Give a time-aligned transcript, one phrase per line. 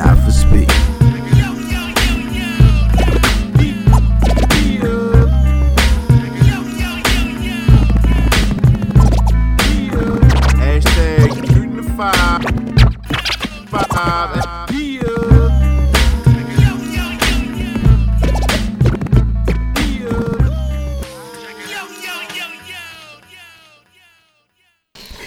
[0.00, 0.68] not for speed.
[10.58, 12.42] Hashtag shooting the five.
[13.68, 14.70] Five.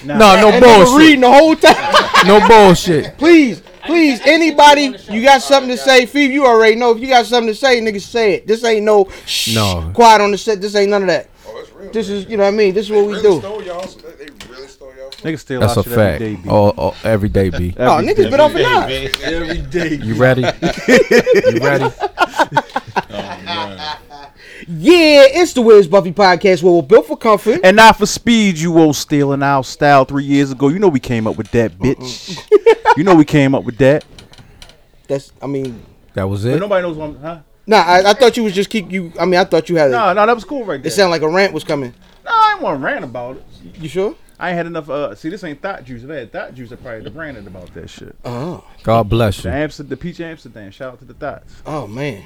[0.06, 1.00] No, no And they were bullshit.
[1.00, 2.28] reading the whole time.
[2.28, 3.18] No bullshit.
[3.18, 3.63] please,
[3.94, 6.06] please, anybody, you got something to say?
[6.06, 6.92] Phoebe, you already know.
[6.92, 8.48] If you got something to say, nigga, say it.
[8.48, 9.92] This ain't no shh, No.
[9.94, 10.62] quiet on the set.
[10.62, 11.30] This ain't none of that.
[11.48, 11.92] Oh, it's real.
[11.92, 12.74] This is, you know what I mean?
[12.74, 13.40] This is what we really do.
[13.40, 13.86] Stole y'all.
[13.86, 15.10] They really stole y'all.
[15.12, 16.20] Niggas steal That's our a shit every fact.
[16.20, 16.50] day, B.
[16.50, 17.76] All, all, every day, B.
[17.78, 18.92] Oh, niggas been off and on.
[18.92, 19.96] every day.
[19.96, 20.42] You ready?
[21.52, 21.94] you ready?
[24.66, 27.60] Yeah, it's the Where's Buffy podcast where we're built for comfort.
[27.64, 30.70] And not for speed, you old stealing our style three years ago.
[30.70, 31.96] You know we came up with that, uh-uh.
[31.96, 32.70] bitch.
[32.98, 34.06] you know we came up with that.
[35.08, 36.60] That's, I mean, That was But it.
[36.60, 37.40] nobody knows what I'm, huh?
[37.68, 39.12] nah, I, I thought you was just keep you.
[39.20, 39.92] I mean, I thought you had.
[39.92, 40.88] No, A, no, that was cool right there.
[40.88, 41.94] it sounded like a rant was coming.
[42.26, 43.44] no, I ain't want to rant about it.
[43.80, 44.16] You sure?
[44.40, 44.90] I ain't had enough.
[44.90, 46.04] Uh, see, this ain't thought juice.
[46.04, 48.16] If I had thought juice, I probably have ranted about that shit.
[48.26, 49.56] Oh, God bless The you.
[49.56, 50.72] Amsterdam, the peach Amsterdam.
[50.72, 51.54] Shout out to the thoughts.
[51.66, 52.24] oh man.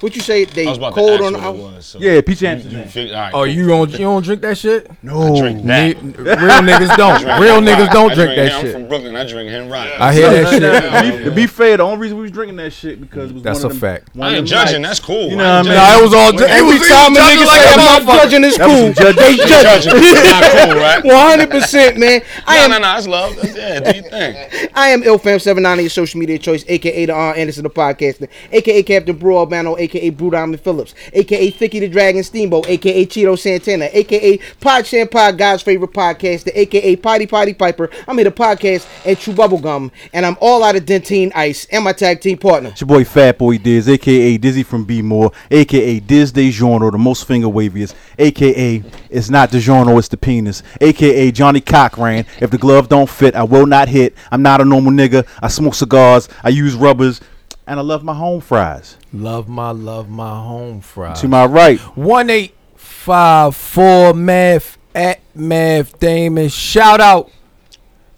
[0.00, 0.44] What you say?
[0.44, 1.74] They I was about cold to on ask the what it house.
[1.74, 1.86] was.
[1.86, 3.46] So Yeah, peach you, you fig- all right, Oh, cool.
[3.48, 4.88] you don't you don't drink that shit?
[4.88, 4.94] I
[5.40, 5.66] drink that.
[5.66, 7.20] Ne- real niggas don't.
[7.20, 8.54] Drink Real Hen niggas don't I drink that shit.
[8.54, 8.72] I'm shit.
[8.74, 9.16] from Brooklyn.
[9.16, 9.88] I drink Hen Rock.
[9.98, 10.50] I hear that
[11.02, 11.18] to, shit.
[11.18, 13.42] be, to be fair, the only reason we was drinking that shit because it was
[13.42, 14.14] That's one a of them, fact.
[14.16, 14.82] one I of ain't them judging.
[14.82, 15.30] nights- That's cool.
[15.30, 15.72] You know what I mean?
[15.74, 16.32] Nah, it was all.
[16.34, 18.94] When- Every Every time a nigga say I'm not judging, it's That was cool.
[18.94, 19.18] some judging.
[19.28, 19.92] They judging.
[19.92, 20.30] judging.
[20.30, 21.04] Not cool, right?
[21.04, 22.22] One hundred percent, man.
[22.46, 22.82] I No, am no, no.
[22.82, 23.36] That's love.
[23.36, 24.70] That's, yeah, do your thing.
[24.74, 27.34] I am IlFam79, your social media choice, aka the R.
[27.34, 32.22] Anderson the podcaster, aka Captain Bro Albano, aka Brew Diamond Phillips, aka Thicky the Dragon
[32.22, 37.90] Steamboat, aka Cheeto Santana, aka Pod Shampod, God's favorite podcaster, aka Potty Potty Piper.
[38.06, 41.84] I'm here to podcast at True Bubblegum, and I'm all out of Dentyne Ice, and
[41.84, 42.70] my tag team partner.
[42.70, 46.98] It's your boy Fat Boy Diz, aka Dizzy from B More, aka Diz DeJourno, the
[46.98, 52.26] most finger waviest, aka it's not DeJourno, it's the penis, aka Johnnie Cochran.
[52.40, 54.14] If the glove don't fit, I will not hit.
[54.30, 55.26] I'm not a normal nigga.
[55.42, 57.20] I smoke cigars, I use rubbers,
[57.68, 58.96] and I love my home fries.
[59.12, 61.20] Love my love my home fries.
[61.20, 66.48] To my right, One eight five four math at math Damon.
[66.48, 67.30] Shout out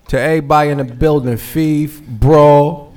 [0.09, 1.37] to everybody in the building.
[1.37, 2.95] Thief, Brawl,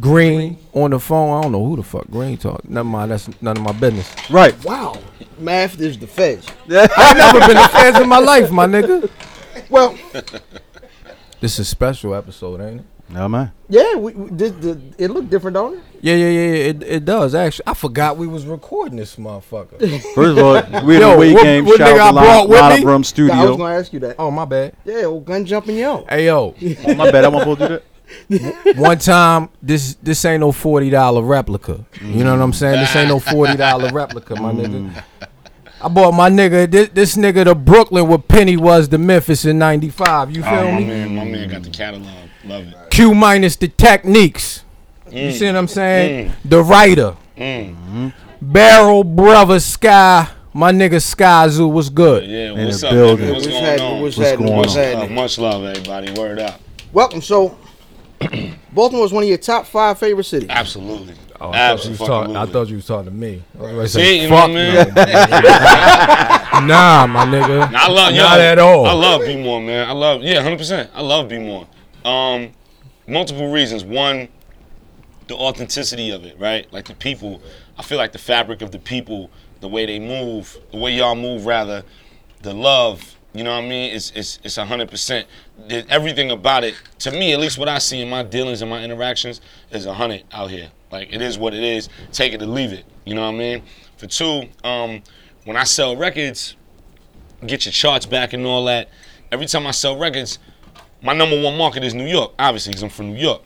[0.00, 1.38] Green on the phone.
[1.38, 2.68] I don't know who the fuck Green talk.
[2.68, 3.10] Never mind.
[3.10, 4.12] That's none of my business.
[4.30, 4.54] right.
[4.64, 4.98] Wow.
[5.38, 6.46] Math is the feds.
[6.70, 9.10] I've never been a fan in my life, my nigga.
[9.68, 9.96] Well,
[11.40, 12.86] This is a special episode, ain't it?
[13.10, 13.52] No man.
[13.68, 15.84] yeah, we, we, this, the, it looked different, don't it?
[16.00, 16.40] Yeah, yeah, yeah.
[16.70, 17.64] It, it does actually.
[17.66, 19.78] I forgot we was recording this motherfucker.
[20.14, 21.64] First of all, we had Yo, a weight what- game.
[21.66, 22.78] what Shout nigga I out to brought Line, with Line me?
[22.80, 24.16] Up Room Yeah, I was gonna ask you that.
[24.18, 24.74] oh my bad.
[24.84, 26.04] Yeah, old gun jumping yo.
[26.08, 26.54] Hey yo,
[26.86, 27.24] Oh, my bad.
[27.24, 27.82] I want to do that.
[28.76, 31.84] one time this this ain't no forty dollar replica.
[32.02, 32.78] You know what I'm saying?
[32.80, 34.90] This ain't no forty dollar replica, my nigga.
[34.90, 35.02] Mm.
[35.84, 39.58] I bought my nigga this, this nigga to Brooklyn where Penny was to Memphis in
[39.58, 40.30] '95.
[40.34, 40.86] You feel Oh, my me?
[40.86, 42.08] man, my man got the catalog.
[42.44, 42.74] Love it.
[42.90, 44.64] Q minus the techniques.
[45.10, 45.32] You mm.
[45.32, 46.30] see what I'm saying?
[46.30, 46.32] Mm.
[46.46, 47.16] The writer.
[47.36, 48.08] Mm-hmm.
[48.40, 50.28] Barrel brother Sky.
[50.54, 52.24] My nigga Skyzoo was good.
[52.24, 53.26] Yeah, In what's the up, building.
[53.26, 53.32] nigga?
[53.34, 53.86] What's, What's going happening?
[53.96, 54.00] on?
[54.02, 54.46] What's What's happening?
[54.48, 54.80] going What's on?
[54.80, 55.14] Uh, happening?
[55.14, 56.12] much love, everybody.
[56.12, 56.60] Word up.
[56.92, 57.20] Welcome.
[57.20, 57.58] So,
[58.72, 60.48] Baltimore is one of your top five favorite cities.
[60.48, 61.14] Absolutely.
[61.44, 62.06] Oh, I, thought you was Absolutely.
[62.06, 63.42] talking, I thought you was talking to me.
[63.58, 64.94] I was gonna See, you know what I mean?
[64.94, 66.66] no.
[66.66, 67.74] nah, my nigga.
[67.74, 68.86] I love Not yo, at all.
[68.86, 69.88] I love B more, man.
[69.88, 70.90] I love yeah, hundred percent.
[70.94, 71.66] I love B more.
[72.04, 72.52] Um,
[73.06, 73.84] multiple reasons.
[73.84, 74.28] One,
[75.26, 76.70] the authenticity of it, right?
[76.72, 77.42] Like the people.
[77.78, 79.30] I feel like the fabric of the people,
[79.60, 81.82] the way they move, the way y'all move, rather,
[82.42, 83.13] the love.
[83.34, 83.94] You know what I mean?
[83.94, 85.26] It's it's it's hundred percent.
[85.68, 88.82] Everything about it, to me, at least what I see in my dealings and my
[88.82, 89.40] interactions,
[89.72, 90.70] is a hundred out here.
[90.92, 91.88] Like it is what it is.
[92.12, 92.84] Take it or leave it.
[93.04, 93.62] You know what I mean?
[93.96, 95.02] For two, um,
[95.44, 96.54] when I sell records,
[97.44, 98.88] get your charts back and all that.
[99.32, 100.38] Every time I sell records,
[101.02, 103.42] my number one market is New York, obviously, because I'm from New York.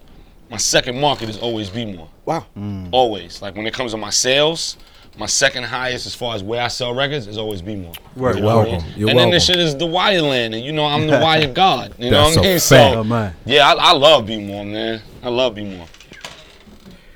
[0.50, 2.08] My second market is always B-more.
[2.26, 2.46] Wow.
[2.92, 3.40] Always.
[3.40, 4.76] Like when it comes to my sales,
[5.18, 7.92] my second highest as far as where I sell records is always B-more.
[8.16, 8.36] Right.
[8.36, 8.72] You're what I mean?
[8.72, 8.88] welcome.
[8.96, 9.16] You're and welcome.
[9.16, 11.94] then this shit is the wire land, and you know I'm the wire god.
[11.98, 12.58] You know That's what I mean?
[12.60, 12.96] fact.
[12.96, 13.34] Oh So man.
[13.44, 15.02] yeah, I, I love B-more, man.
[15.22, 15.86] I love B-more.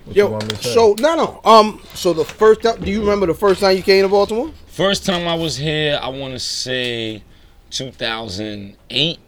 [0.04, 1.40] What you Yo, want me to so no, no.
[1.48, 4.50] Um, so the first time, do you remember the first time you came to Baltimore?
[4.66, 7.22] First time I was here, I want to say
[7.70, 9.18] 2008.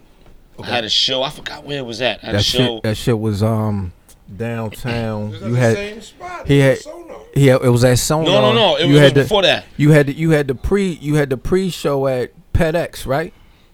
[0.57, 1.21] I had a show.
[1.23, 2.21] I forgot where it was at.
[2.23, 2.57] I had a that show.
[2.57, 3.93] shit, that shit was um
[4.33, 5.33] downtown.
[5.33, 6.47] Is that You the had same spot?
[6.47, 7.21] he had- Sono.
[7.33, 8.25] he had, it was at Sonar.
[8.31, 8.75] no, no, no.
[8.77, 9.65] It you was had the, before that.
[9.77, 13.33] You had the, you had the pre you had the pre show at PetX, right?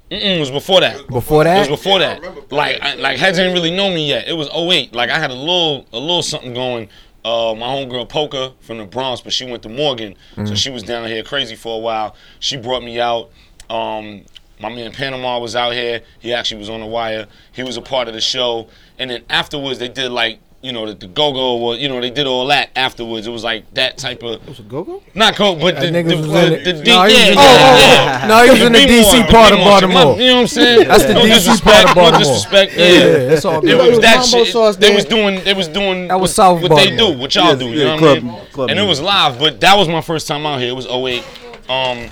[0.09, 1.07] Mm-mm, it was before that.
[1.07, 1.51] Before that.
[1.51, 2.19] It that, was before Yeah, I that.
[2.21, 4.27] remember Like, I, like heads didn't really know me yet.
[4.27, 4.94] It was 08.
[4.94, 6.89] Like I had a little, a little something going.
[7.24, 10.48] Uh, my homegirl Poker from the Bronx, but she went to Morgan, Mm.
[10.48, 12.15] so she was down here crazy for a while.
[12.39, 13.30] She brought me out.
[13.69, 14.24] Um,
[14.59, 16.01] my man Panama was out here.
[16.19, 17.27] He actually was on the wire.
[17.51, 18.68] He was a part of the show,
[19.01, 20.39] and then afterwards they did like.
[20.63, 23.25] You know the, the go go was you know they did all that afterwards.
[23.25, 25.01] It was like that type of It was a go go.
[25.15, 27.27] not coke, but the, That the, niggas was the, in the, No, he was yeah,
[27.31, 30.21] in yeah, the- Oh, no, he was in the DC part of Baltimore.
[30.21, 30.88] You know what I'm saying?
[30.88, 32.12] That's the no DC part of Baltimore.
[32.12, 32.74] No disrespect.
[32.77, 33.74] Yeah, Yeah, yeah, it's all It good.
[33.75, 34.48] was There was that shit.
[34.53, 35.44] sauce They was doing.
[35.44, 36.07] They was doing.
[36.09, 37.65] That was what- South What they do, what y'all Yeah, do.
[37.65, 38.45] You yeah, know club- what I mean?
[38.53, 40.69] club And it was live, but that was my first time out here.
[40.69, 41.24] It was 08.
[41.69, 42.07] Um,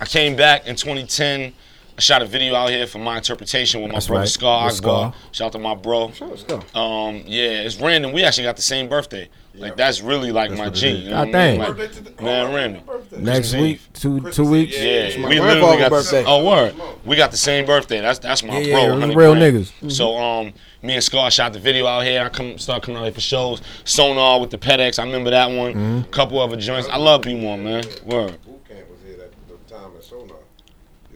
[0.00, 1.52] I came back in 2010.
[2.00, 4.72] I shot a video out here for my interpretation with my That's brother right, Skarr
[4.74, 5.12] Akbar.
[5.12, 5.14] Skarr.
[5.32, 6.06] Shout out to my bro.
[6.18, 6.62] Let's go.
[6.74, 8.12] Um, yeah, it's random.
[8.12, 9.28] We actually got the same birthday.
[9.54, 10.88] Like that's really like my G.
[10.92, 11.60] You know God what I mean?
[11.60, 11.76] dang.
[11.76, 12.82] Like, the- man, oh, random.
[13.22, 13.88] Next Christmas week, Eve.
[13.92, 14.74] two two weeks.
[14.76, 16.22] Eve, Yeah, It's we my literally grandfather's got birthday.
[16.22, 16.74] The, oh word,
[17.04, 18.00] we got the same birthday.
[18.00, 18.80] That's that's my Yeah, bro.
[18.80, 19.54] yeah, it was 100 real grand.
[19.82, 19.92] niggas.
[19.92, 22.22] So um, me and Skarr shot the video out here.
[22.24, 23.60] I come start coming out here for shows.
[23.84, 24.98] Sonar with the PedEx.
[24.98, 25.74] I remember that one.
[25.74, 26.10] Mm-hmm.
[26.12, 26.88] Couple other joints.
[26.88, 27.84] I love B One man.
[28.06, 28.42] Word.
[28.46, 29.32] Boot camp was here at
[29.68, 30.36] the time at Sonar.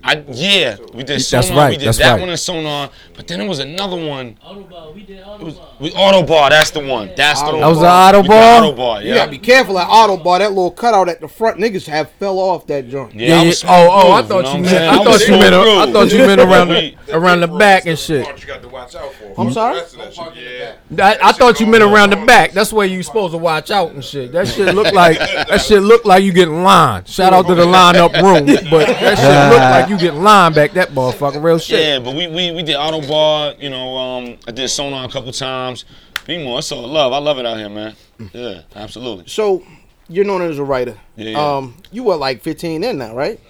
[0.07, 2.21] I yeah, we did That's right, We did that's that right.
[2.21, 4.37] one in Sonar, but then there was another one.
[4.45, 6.51] Autobahn, we did It was, we Ottobar.
[6.51, 7.11] That's the one.
[7.17, 7.61] That's the one.
[7.61, 8.77] That was the We did Ottobar?
[8.77, 9.03] Ottobar.
[9.03, 9.15] You Yeah.
[9.15, 10.41] gotta be careful at Ottobar.
[10.41, 13.15] That little cutout at the front, niggas have fell off that joint.
[13.15, 13.53] Yeah, Yeah, yeah.
[13.67, 14.75] Oh, oh, I smooth, thought know you meant.
[14.85, 15.01] I'm?
[15.01, 15.55] I thought you meant.
[15.55, 18.25] I thought you meant around the around the back and shit.
[18.27, 19.41] Part you got to watch out for.
[19.41, 19.77] I'm sorry?
[19.79, 21.05] Rest of that shit, Yeah.
[21.23, 22.53] I, I thought you meant around the back.
[22.53, 24.33] That's where you supposed to watch out and shit.
[24.33, 27.09] That shit look like that shit look like you getting lined.
[27.09, 30.55] Shout out to the line up room, but that shit look like you getting lined
[30.55, 30.73] back.
[30.73, 31.81] That motherfucker, real shit.
[31.81, 35.33] Yeah, but we, we, we did Ottobar, you know, um, I did Sonar a couple
[35.33, 35.85] times.
[36.27, 37.13] Be more, it's all love.
[37.13, 37.95] I love it out here, man.
[38.33, 39.27] Yeah, absolutely.
[39.27, 39.63] So
[40.09, 40.99] you're known as a writer.
[41.17, 41.57] Yeah, yeah.
[41.57, 43.41] Um, you were like 15 in now, right?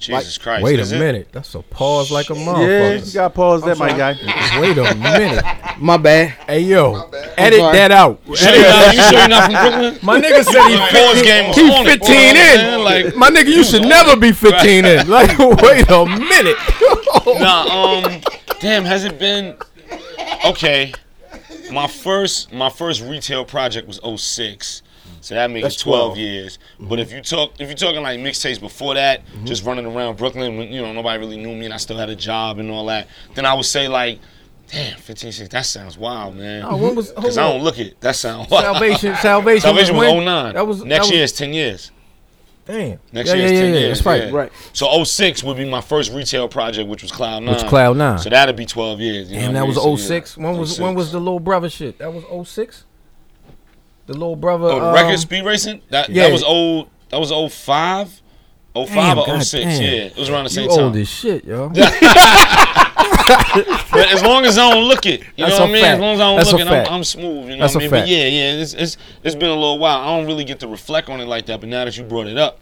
[0.00, 0.64] Jesus Christ.
[0.64, 0.98] Wait a is it?
[0.98, 2.98] minute, that's a pause like a motherfucker.
[2.98, 4.12] Yeah, you got to pause that, my guy.
[4.60, 5.44] Wait a minute.
[5.78, 6.30] My bad.
[6.46, 7.34] Hey yo, bad.
[7.38, 8.20] edit that out.
[8.26, 9.98] You sure you're not, sure you're not from Brooklyn?
[10.02, 11.98] My nigga said he Pause game He on it.
[12.00, 12.58] 15 You know what I'm in.
[12.58, 12.84] saying?
[13.06, 14.20] Like, My nigga, you should never it.
[14.20, 15.08] be 15 in.
[15.08, 16.56] Like, wait a minute.
[17.40, 17.62] Nah,
[18.04, 18.20] um,
[18.60, 19.56] damn, has it been?
[20.44, 20.92] Okay,
[21.72, 24.82] my first my first retail project was 06.
[25.20, 26.18] So that makes That's 12, 12.
[26.18, 26.58] years.
[26.58, 26.88] Mm-hmm.
[26.88, 29.44] But if you talk, if you're talking like mixtapes before that, mm-hmm.
[29.44, 32.08] just running around Brooklyn, when you know nobody really knew me and I still had
[32.08, 34.18] a job and all that, then I would say like,
[34.68, 36.64] damn, 15, 16, that sounds wild, man.
[36.66, 38.00] Oh, when was Cause hold I don't look it.
[38.00, 38.64] That sounds wild.
[38.64, 40.24] Salvation, Salvation, Salvation was when?
[40.24, 40.54] 09.
[40.54, 41.90] That was next that year was, is 10 years.
[42.66, 42.98] Damn.
[43.12, 43.78] Next yeah, year yeah, is 10 yeah, yeah.
[43.80, 43.98] years.
[43.98, 44.24] That's right.
[44.24, 44.36] yeah.
[44.36, 44.52] Right.
[44.72, 47.56] So 06 would be my first retail project, which was Cloud Nine.
[47.56, 48.18] Which Cloud Nine.
[48.18, 49.30] So that'd be 12 years.
[49.30, 49.92] You Damn, know that what I mean?
[49.92, 50.36] was So, yeah, 06.
[50.36, 50.80] When was 06.
[50.80, 51.98] when was the little brother shit?
[51.98, 52.84] That was 06?
[54.10, 54.66] The little brother.
[54.66, 55.82] Oh, the um, record speed racing?
[55.90, 56.24] That yeah.
[56.24, 56.88] that was old.
[57.10, 58.08] That was 05?
[58.74, 59.52] 05 Damn, or God 06.
[59.52, 59.80] damn.
[59.82, 60.84] Yeah, it was around the same You time.
[60.86, 61.68] old as shit, yo.
[63.92, 65.82] But as long as I don't look it, you That's know what I mean.
[65.84, 65.94] fact.
[65.94, 66.90] As long as I don't That's look it, I'm, fact.
[66.90, 67.48] I'm smooth.
[67.50, 67.90] You know That's what I mean.
[67.90, 69.98] But yeah, yeah, it's, it's it's been a little while.
[70.00, 71.60] I don't really get to reflect on it like that.
[71.60, 72.58] But now that you brought it up,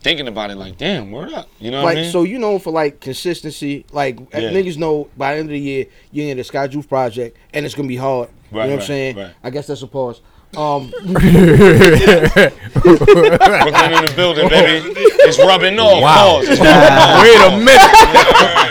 [0.00, 1.48] thinking about it, like, damn, word up.
[1.60, 2.10] You know what Like I mean?
[2.12, 4.50] so, you know, for like consistency, like Yeah.
[4.50, 7.76] niggas know by the end of the year you're in the Skyzoo project, and it's
[7.76, 8.28] gonna be hard.
[8.50, 9.16] you know what I'm saying?
[9.16, 9.30] right.
[9.44, 10.20] I guess that's a pause.
[10.56, 12.52] Um, Brooklyn
[13.92, 14.92] in the building, baby.
[15.28, 16.02] It's rubbing off.
[16.02, 16.14] Wow.
[16.40, 16.48] Pause.
[16.48, 17.22] It's rubbing off.
[17.22, 17.92] Wait a minute.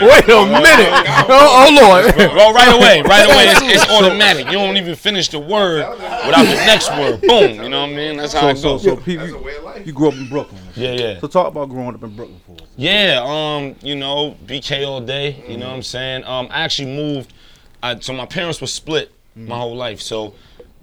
[0.02, 0.92] Wait a minute.
[1.28, 2.16] Oh, oh Lord.
[2.34, 4.46] Well, right away, right away, it's, it's automatic.
[4.46, 5.88] You don't even finish the word
[6.26, 7.20] without the next word.
[7.22, 7.62] Boom.
[7.62, 8.16] You know what I mean?
[8.16, 8.82] That's how So, it so, goes.
[8.82, 9.86] so, Pete, That's a you, way of life.
[9.86, 10.60] you grew up in Brooklyn.
[10.74, 11.20] Yeah, yeah.
[11.20, 12.68] So talk about growing up in Brooklyn for us.
[12.76, 15.42] Yeah, um, you know, BK all day.
[15.48, 16.24] You know what I'm saying?
[16.24, 17.32] Um, I actually moved.
[17.82, 20.00] I, so my parents were split my whole life.
[20.00, 20.34] So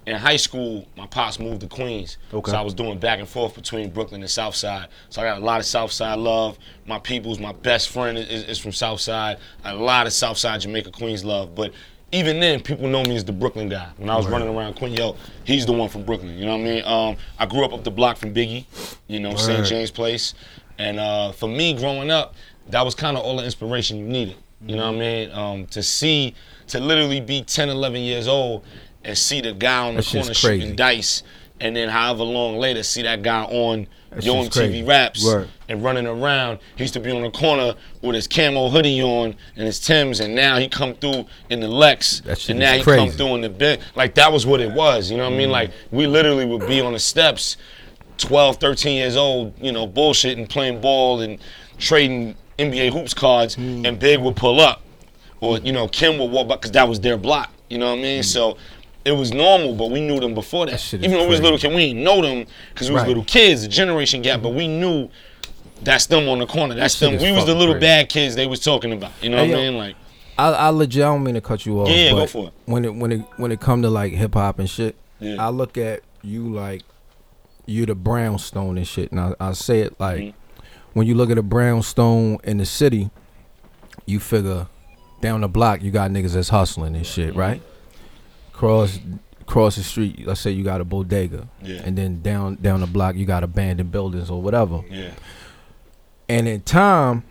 [0.06, 2.18] in high school, my pops moved to Queens.
[2.32, 2.52] Okay.
[2.52, 4.88] So I was doing back and forth between Brooklyn and South Side.
[5.10, 6.58] So I got a lot of South Side love.
[6.86, 9.38] My people's my best friend is, is from South Side.
[9.64, 11.56] A lot of South Side Jamaica Queens love.
[11.56, 11.72] But
[12.12, 13.88] even then, people know me as the Brooklyn guy.
[13.96, 16.38] When I was running around Queen, yo, he's the one from Brooklyn.
[16.38, 16.84] You know what I mean?
[16.84, 18.64] Um, I grew up up the block from Biggie.
[19.08, 19.66] You know, St.
[19.66, 20.34] James Place.
[20.78, 22.36] And uh, for me, growing up,
[22.68, 24.36] that was kind of all the inspiration you needed.
[24.64, 25.30] You know what I mean?
[25.32, 26.34] Um, to see,
[26.68, 28.64] to literally be 10, 11 years old
[29.06, 30.60] and see the guy on the That shit's corner crazy.
[30.60, 31.22] shooting dice,
[31.60, 34.86] and then however long later see that guy on That Yo shit's MTV.
[34.86, 35.48] Raps, Word.
[35.68, 36.58] and running around.
[36.76, 40.20] He used to be on the corner with his camo hoodie on and his Tims,
[40.20, 43.48] and now he come through in the Lex, and now he come through in the
[43.48, 43.80] bit.
[43.94, 45.10] Like that was what it was.
[45.10, 45.48] You know what I mean?
[45.48, 45.52] Mm.
[45.52, 47.56] Like we literally would be on the steps,
[48.18, 51.38] 12, 13 years old, you know, bullshitting, playing ball, and
[51.78, 53.86] trading NBA hoops cards, mm.
[53.86, 54.82] and Big would pull up,
[55.40, 57.50] or you know, Kim would walk by because that was their block.
[57.68, 58.20] You know what I mean?
[58.20, 58.24] Mm.
[58.24, 58.56] So.
[59.06, 60.80] It was normal, but we knew them before that.
[60.80, 63.08] shit Even though we was little kids, we didn't know them because we was Right.
[63.08, 64.42] little kids, a generation gap.
[64.42, 65.08] But we knew
[65.82, 66.74] that's them on the corner.
[66.74, 67.16] That's them.
[67.18, 67.86] We was the little crazy.
[67.86, 69.12] bad kids they was talking about.
[69.22, 69.76] You know Hey, what I mean?
[69.78, 69.96] Like,
[70.38, 71.88] I, I legit I don't mean to cut you off.
[71.88, 72.52] Yeah, go for it.
[72.66, 75.36] When it when it when it come to like hip hop and shit, Yeah.
[75.38, 76.82] I look at you like
[77.66, 79.12] you the brownstone and shit.
[79.12, 80.62] And I, I say it like Mm-hmm.
[80.94, 83.10] when you look at a brownstone in the city,
[84.04, 84.66] you figure
[85.20, 87.38] down the block you got niggas that's hustling and shit, Mm-hmm.
[88.56, 88.58] Right?
[88.58, 88.98] Cross
[89.46, 91.46] cross the street, let's say you got a bodega.
[91.62, 91.82] Yeah.
[91.84, 94.82] And then down down the block you got abandoned buildings or whatever.
[94.90, 95.10] yeah,
[96.28, 97.22] And in time,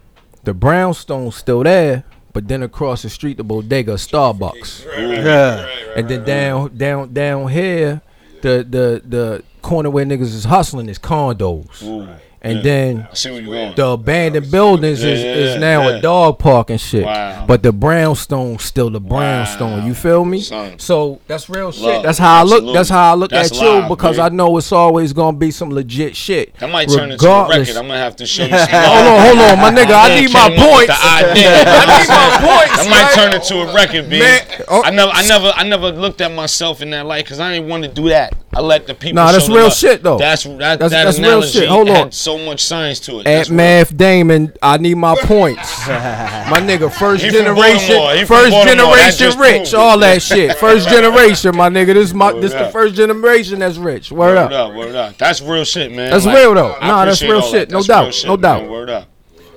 [0.44, 5.68] the brownstone's still there, but then across the street, the bodega, is Starbucks, Yeah.
[5.98, 8.02] and then down, down, down here,
[8.42, 12.08] the the the corner where niggas is hustling is condos, Ooh,
[12.46, 12.62] and yeah.
[12.64, 13.76] then I see where you going.
[13.76, 15.96] the abandoned buildings is, Yeah, is yeah, now yeah.
[15.96, 17.04] a dog park and shit.
[17.04, 17.46] Wow.
[17.48, 19.88] But the brownstone's still the brownstone.
[19.88, 20.42] You feel me?
[20.42, 20.78] Son.
[20.78, 22.04] So that's real shit.
[22.04, 22.72] That's how I look.
[22.72, 24.32] That's how I look That's at you live, because man.
[24.32, 26.56] I know it's always gonna be some legit shit.
[26.60, 27.70] That might turn into a record.
[27.78, 28.50] I'm gonna have to show you.
[28.50, 29.96] Some Hold on, hold on, my nigga.
[29.96, 30.94] I need my points.
[31.02, 34.20] I need my points, That might turn into a record, B.
[34.20, 34.84] Man, oh.
[34.84, 37.70] I never, I never, I never looked at myself in that light because I didn't
[37.70, 38.36] want to do that.
[38.54, 39.16] I let the people.
[39.16, 40.18] Nah, that's real shit, though.
[40.18, 40.58] That's that.
[40.58, 41.68] That's- that that's real shit.
[41.68, 41.96] Hold on.
[41.96, 43.20] had so much science to it.
[43.20, 43.58] At That's real.
[43.58, 45.88] Math Damon, I need my points.
[45.88, 48.14] my nigga, first He generation, Baltimore.
[48.16, 50.58] He from first generation rich, proved all that shit.
[50.66, 51.94] First generation, my nigga.
[51.94, 54.12] This my this the first generation that's rich.
[54.12, 54.52] Word Word up.
[54.52, 55.18] up, word up.
[55.18, 56.12] That's real shit, man.
[56.12, 56.74] That's real, though.
[56.74, 57.70] I Nah, that's real shit.
[57.70, 57.72] that.
[57.72, 58.14] No That's doubt.
[58.14, 58.42] shit, No man.
[58.42, 58.70] doubt.
[58.70, 59.08] Word up.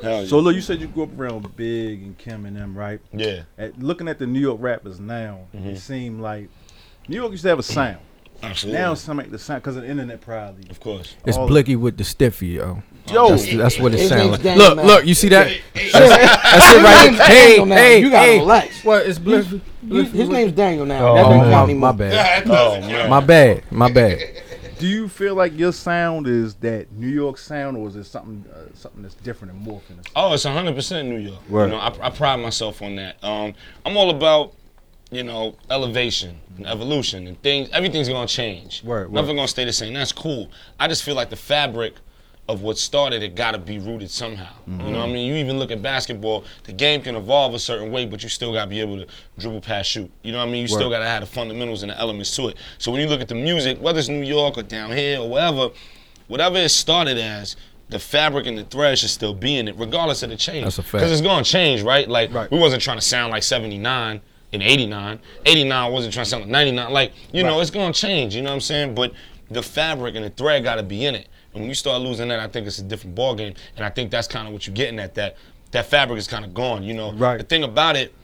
[0.02, 0.24] Yeah.
[0.26, 3.00] So look, you said you grew up around Big and Kim and them, right?
[3.12, 3.42] yeah.
[3.56, 5.70] At, looking at the New York rappers now, Mm-hmm.
[5.70, 6.48] it seemed like
[7.08, 7.98] New York used to have a sound.
[8.42, 8.80] Absolutely.
[8.80, 10.68] Now it's something like the sound because of the internet, probably.
[10.70, 11.14] of course.
[11.26, 12.82] It's All- Blicky with the stiffy, yo.
[13.10, 14.42] Yo, That's, that's what it His sounds like.
[14.42, 14.82] Daniel Look, now.
[14.84, 15.50] look, you see that?
[15.74, 17.26] That's, that's it right there.
[17.26, 17.74] Hey, Daniel now.
[17.76, 18.38] hey, You gotta hey.
[18.40, 18.84] relax.
[18.84, 19.06] What?
[19.06, 19.60] It's Blicky.
[19.82, 21.08] You- his name's Daniel now.
[21.08, 21.92] Oh, that don't my, count anymore.
[21.92, 22.46] my bad.
[22.50, 23.08] Oh man.
[23.10, 23.72] My bad.
[23.72, 24.18] My bad.
[24.78, 28.44] do you feel like your sound is that New York sound, or is it something
[28.54, 30.06] uh, something that's different and morphing?
[30.14, 31.48] Oh, it's 100% New York.
[31.48, 31.66] Word.
[31.66, 33.22] You know, I, I pride myself on that.
[33.24, 33.54] Um,
[33.86, 34.52] I'm all about,
[35.10, 37.68] you know, elevation and evolution and things.
[37.72, 38.82] Everything's gonna change.
[38.84, 39.12] Word, word.
[39.12, 39.94] Nothing gonna stay the same.
[39.94, 40.50] That's cool.
[40.78, 41.94] I just feel like the fabric
[42.48, 44.46] of what started it gotta be rooted somehow.
[44.68, 44.80] Mm-hmm.
[44.80, 45.26] You know what I mean?
[45.26, 48.52] You even look at basketball, the game can evolve a certain way, but you still
[48.54, 49.06] gotta be able to
[49.38, 50.10] dribble past shoot.
[50.22, 50.62] You know what I mean?
[50.62, 52.56] You still gotta have the fundamentals and the elements to it.
[52.78, 55.28] So when you look at the music, whether it's New York or down here or
[55.28, 55.70] wherever,
[56.28, 57.56] whatever it started as,
[57.90, 60.64] the fabric and the thread should still be in it, regardless of the change.
[60.64, 60.92] That's a fact.
[60.92, 62.08] Because it's gonna change, right?
[62.08, 62.50] Like Right.
[62.50, 64.20] we wasn't trying to sound like 79
[64.52, 65.18] in 89.
[65.44, 66.92] 89 wasn't trying to sound like 99.
[66.92, 68.94] Like, you know, it's gonna change, you know what I'm saying?
[68.94, 69.12] But
[69.50, 71.28] the fabric and the thread gotta be in it.
[71.52, 73.54] And when you start losing that, I think it's a different ball game.
[73.76, 75.14] And I think that's kind of what you're getting at.
[75.14, 75.36] That
[75.70, 76.82] that fabric is kind of gone.
[76.82, 77.36] You know, Right.
[77.38, 78.14] the thing about it,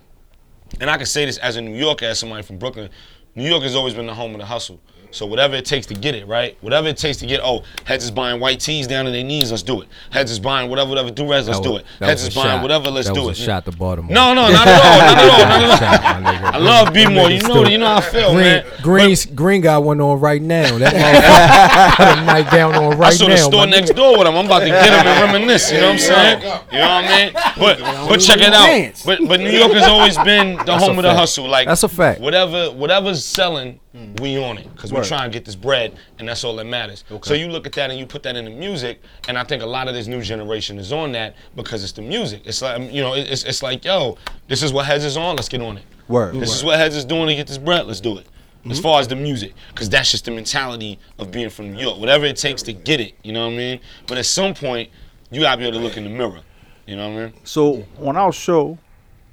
[0.80, 2.88] and I can say this as a New Yorker, as somebody from Brooklyn,
[3.34, 4.80] New York has always been the home of the hustle.
[5.14, 6.56] So whatever it takes to get it, right?
[6.60, 9.50] Whatever it takes to get, oh, heads is buying white tees down to their knees,
[9.52, 9.88] let's do it.
[10.10, 11.86] Heads is buying whatever, whatever do let's That do it.
[12.00, 12.62] Heads is buying shot.
[12.62, 13.42] whatever, let's that do was it.
[13.42, 14.10] a shot to Baltimore.
[14.12, 15.76] No, no, not at all, not at all, not at all.
[15.84, 16.52] Shot, my nigga.
[16.52, 17.30] I love B more.
[17.30, 18.64] You know, still- you know how I feel, Green, man.
[18.82, 20.78] Green, Green got one on right now.
[20.78, 20.92] That
[21.98, 23.96] motherfucker got a mic down on I right saw the store next nigga.
[23.96, 24.34] door with him.
[24.36, 25.70] I'm about to get him and reminisce.
[25.70, 26.40] You know what I'm saying?
[26.42, 27.32] You know what I mean?
[27.58, 27.78] But
[28.08, 29.02] but check it out.
[29.06, 31.46] But but New York has always been the home of the hustle.
[31.48, 32.20] Like That's a fact.
[32.20, 34.18] Whatever whatever's selling, Mm.
[34.18, 37.04] we on it because we're trying to get this bread, and that's all that matters.
[37.22, 39.62] So you look at that and you put that in the music, and I think
[39.62, 42.42] a lot of this new generation is on that because it's the music.
[42.44, 45.36] It's like um, you know, it's it's like yo, this is what heads is on.
[45.36, 45.84] Let's get on it.
[46.08, 46.34] Word.
[46.34, 47.86] This is what heads is doing to get this bread.
[47.86, 48.26] Let's do it.
[48.64, 48.82] As mm-hmm.
[48.82, 52.00] far as the music, because that's just the mentality of being from New York.
[52.00, 53.80] Whatever it takes to get it, you know what I mean.
[54.08, 54.90] But at some point,
[55.30, 56.40] you gotta be able to look in the mirror.
[56.86, 57.34] You know what I mean?
[57.44, 58.76] So on our show,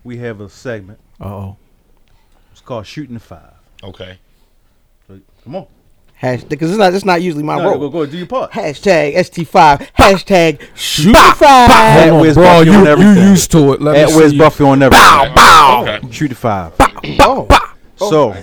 [0.04, 1.00] we have a segment.
[1.20, 1.58] Uh-oh.
[2.52, 3.54] It's called Shooting the Five.
[3.84, 4.20] Okay.
[5.42, 5.68] So, come on.
[6.22, 7.80] Hashtag, because it's not, it's not usually my No, role.
[7.80, 8.52] go, go, do your part.
[8.52, 9.90] Hashtag ST5.
[9.98, 11.70] Hashtag shoot Bah, five.
[11.72, 13.82] At Hold on, bro, Buffy you, on you used to it.
[13.82, 14.38] Let At me Wiz see.
[14.38, 15.36] Buffy on everything.
[15.36, 16.12] Bow Okay.
[16.12, 16.74] Shoot the five.
[17.22, 17.48] Oh.
[18.02, 18.10] oh.
[18.10, 18.36] So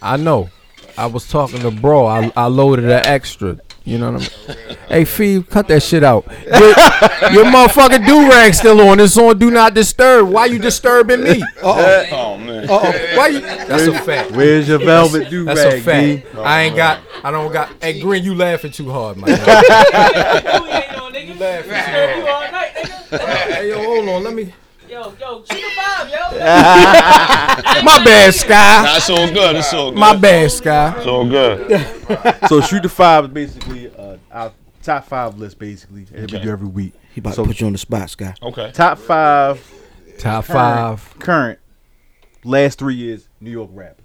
[0.00, 0.48] I know.
[0.96, 2.06] I was talking to bro.
[2.06, 3.58] I, I loaded an extra.
[3.86, 4.76] You know what I mean?
[4.88, 6.26] hey, Fee, cut that shit out.
[6.44, 6.68] Your,
[7.32, 8.98] your motherfucking do rag still on.
[8.98, 10.28] It's on Do Not Disturb.
[10.28, 11.40] Why you disturbing me?
[11.62, 12.66] Uh Oh man.
[12.68, 12.82] oh.
[13.16, 13.40] Why you?
[13.40, 14.32] That's a fact.
[14.32, 16.34] where's your velvet do That's a rag, fact.
[16.34, 16.38] D?
[16.40, 17.00] I ain't got.
[17.22, 17.70] I don't got.
[17.80, 20.66] Hey, Green, you laughing too hard, my nigga.
[21.38, 21.70] laughing.
[21.70, 23.52] Serve you all night, nigga.
[23.54, 24.24] Hey, yo, hold on.
[24.24, 24.52] Let me.
[24.88, 26.16] Yo, yo, shoot a five, yo.
[26.38, 28.82] My bad, Sky.
[28.84, 29.56] Nah, it's all good.
[29.56, 29.98] It's all good.
[29.98, 30.94] My bad, Sky.
[30.96, 31.68] It's all good.
[32.48, 34.52] so shoot the five is basically uh, our
[34.82, 36.44] top five list, basically that we Okay.
[36.44, 36.92] do every week.
[37.14, 38.34] He about So- to put you on the spot, Sky.
[38.42, 38.70] Okay.
[38.72, 39.60] Top five
[40.18, 41.18] Top current, five.
[41.18, 41.58] current
[42.44, 44.02] last three years New York rappers.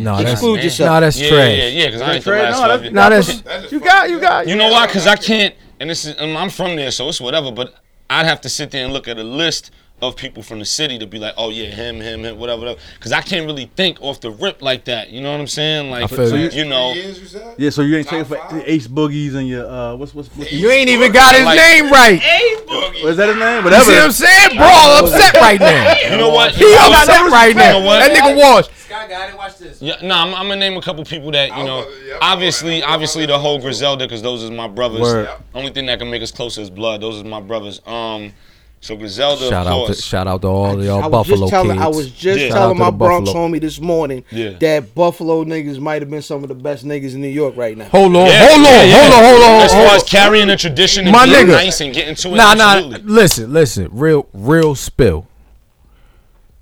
[0.00, 0.88] No, that's Exclude yourself.
[0.96, 1.56] no, that's Yeah, trash.
[1.56, 1.86] yeah, yeah.
[1.86, 2.42] Because I ain't the Trash?
[2.42, 2.94] last No, five that's- years.
[2.94, 4.48] No, that's That is You got, you got.
[4.48, 4.86] You know why?
[4.86, 7.52] Because I can't, and this is, and I'm from there, so it's whatever.
[7.52, 7.74] But
[8.10, 10.96] I'd have to sit there and look at a list of people from the city
[10.96, 12.80] to be like, oh yeah, him, him, him, whatever, whatever.
[12.94, 15.10] Because I can't really think off the rip like that.
[15.10, 15.90] You know what I'm saying?
[15.90, 16.64] Like, feel you, you.
[16.64, 17.54] know, years, you said?
[17.58, 18.62] Yeah, so you ain't Top taking for five?
[18.64, 21.90] Ace Boogies and your uh, what's what's, what's You ain't even got his Like- name
[21.90, 22.22] right.
[22.22, 23.04] Ace Boogie.
[23.04, 23.58] Was that his name?
[23.58, 23.84] You Whatever.
[23.84, 24.56] see what I'm saying?
[24.56, 25.94] Bro, I'm upset right now.
[26.12, 26.54] you know what?
[26.54, 27.74] He I was- upset right now.
[27.76, 27.98] You know what?
[27.98, 28.68] That nigga was.
[28.98, 29.36] Sky got it.
[29.36, 29.80] Watch this.
[29.82, 31.78] Yeah, nah, I'm, I'm gonna name a couple people that you know.
[31.78, 35.00] was- yeah, obviously, I'm- obviously the whole Griselda, because those is my brothers.
[35.00, 35.28] Word.
[35.54, 37.00] Only thing that can make us close is blood.
[37.00, 37.80] Those is my brothers.
[37.86, 38.32] Um,
[38.80, 41.38] so Griselda, Shout of out, to, shout out to all of y'all I was Buffalo
[41.40, 41.82] just telling, kids.
[41.82, 42.48] I was just Yeah.
[42.50, 43.48] Telling my Bronx Buffalo.
[43.48, 44.50] homie this morning Yeah.
[44.60, 47.76] that Buffalo niggas might have been some of the best niggas in New York right
[47.76, 47.86] now.
[47.86, 49.00] Hold on, Yeah, hold on, yeah, yeah.
[49.02, 49.96] hold on, hold on, As hold far on.
[49.96, 51.48] as carrying a tradition and My being nigga.
[51.48, 52.74] nice and getting to it, Nah, nah.
[53.02, 53.88] Listen, listen.
[53.90, 55.26] Real, real spill.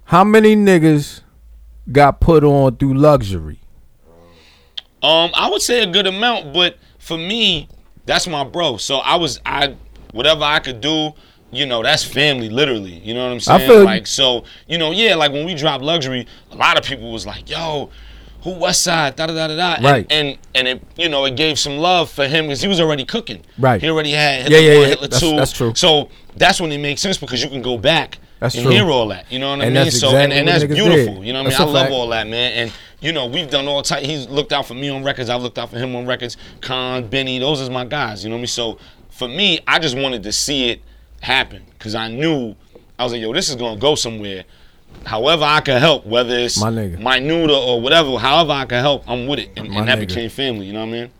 [0.05, 1.21] How many niggas
[1.91, 3.61] got put on through luxury?
[5.03, 7.69] Um, I would say a good amount, but for me,
[8.07, 8.77] that's my bro.
[8.77, 9.77] So I was I
[10.13, 11.13] whatever I could do,
[11.53, 12.95] you know, that's family, literally.
[12.99, 13.61] You know what I'm saying?
[13.63, 16.85] I feel like so, you know, yeah, like when we dropped luxury, a lot of
[16.85, 17.91] people was like, yo,
[18.43, 19.75] who West Side, da da da da da.
[19.75, 20.07] And- Right.
[20.11, 23.05] And and it, you know, it gave some love for him because he was already
[23.05, 23.43] cooking.
[23.59, 23.81] Right.
[23.81, 24.89] He already had Yeah, Hitler yeah, one, yeah.
[24.89, 25.37] Hitler That's- two.
[25.37, 25.73] that's true.
[25.77, 28.73] So that's when it makes sense because you can go back That's and true.
[28.73, 29.31] hear all that.
[29.33, 29.85] You know what I And mean?
[29.85, 31.15] that's so and, exactly and what that's beautiful.
[31.21, 31.27] did.
[31.27, 31.69] You know what I mean?
[31.69, 31.93] I love fact.
[31.93, 32.53] all that, man.
[32.53, 34.03] And you know, we've done all type.
[34.03, 35.29] He's looked out for me on records.
[35.31, 36.37] I've looked out for him on records.
[36.61, 38.25] Khan, Benny, those is my guys.
[38.25, 38.47] You know what I mean?
[38.49, 38.79] So
[39.11, 40.83] for me, I just wanted to see it
[41.21, 42.55] happen because I knew
[42.99, 44.45] I was like, yo, this is gonna go somewhere.
[45.05, 46.99] However I can help, whether it's My nigga.
[46.99, 50.09] minute or whatever, however I can help, I'm with it, and, and that nigga.
[50.09, 50.67] became family.
[50.67, 51.11] You know what I mean?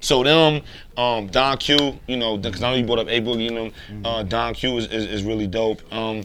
[0.00, 0.62] So them,
[0.96, 3.70] um, Don Q, you know, because I know you brought up A Boogie, you know,
[4.08, 5.82] uh, Don Q is, is, is really dope.
[5.92, 6.22] Um,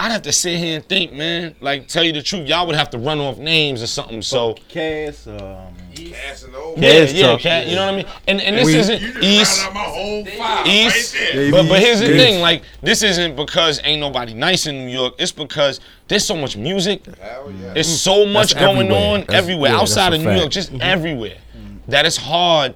[0.00, 1.56] I'd have to sit here and think, man.
[1.60, 4.22] Like, tell you the truth, y'all would have to run off names or something.
[4.22, 6.80] So, Cass, um, Casanova.
[6.80, 7.40] yeah, it's yeah, tough.
[7.40, 8.06] Cat, you know what I mean.
[8.28, 9.64] And and this We- isn't You just East.
[9.64, 11.50] rounded out my whole five East, right there.
[11.50, 12.16] But but here's the East.
[12.24, 15.14] thing, like this isn't because ain't nobody nice in New York.
[15.18, 17.04] It's because there's so much music.
[17.20, 17.72] Hell yeah.
[17.74, 19.14] There's so much That's going everywhere.
[19.14, 20.34] on That's- everywhere yeah, that's outside a of New fact.
[20.34, 20.40] Mm-hmm.
[20.42, 21.36] York, just everywhere.
[21.88, 22.74] That it's hard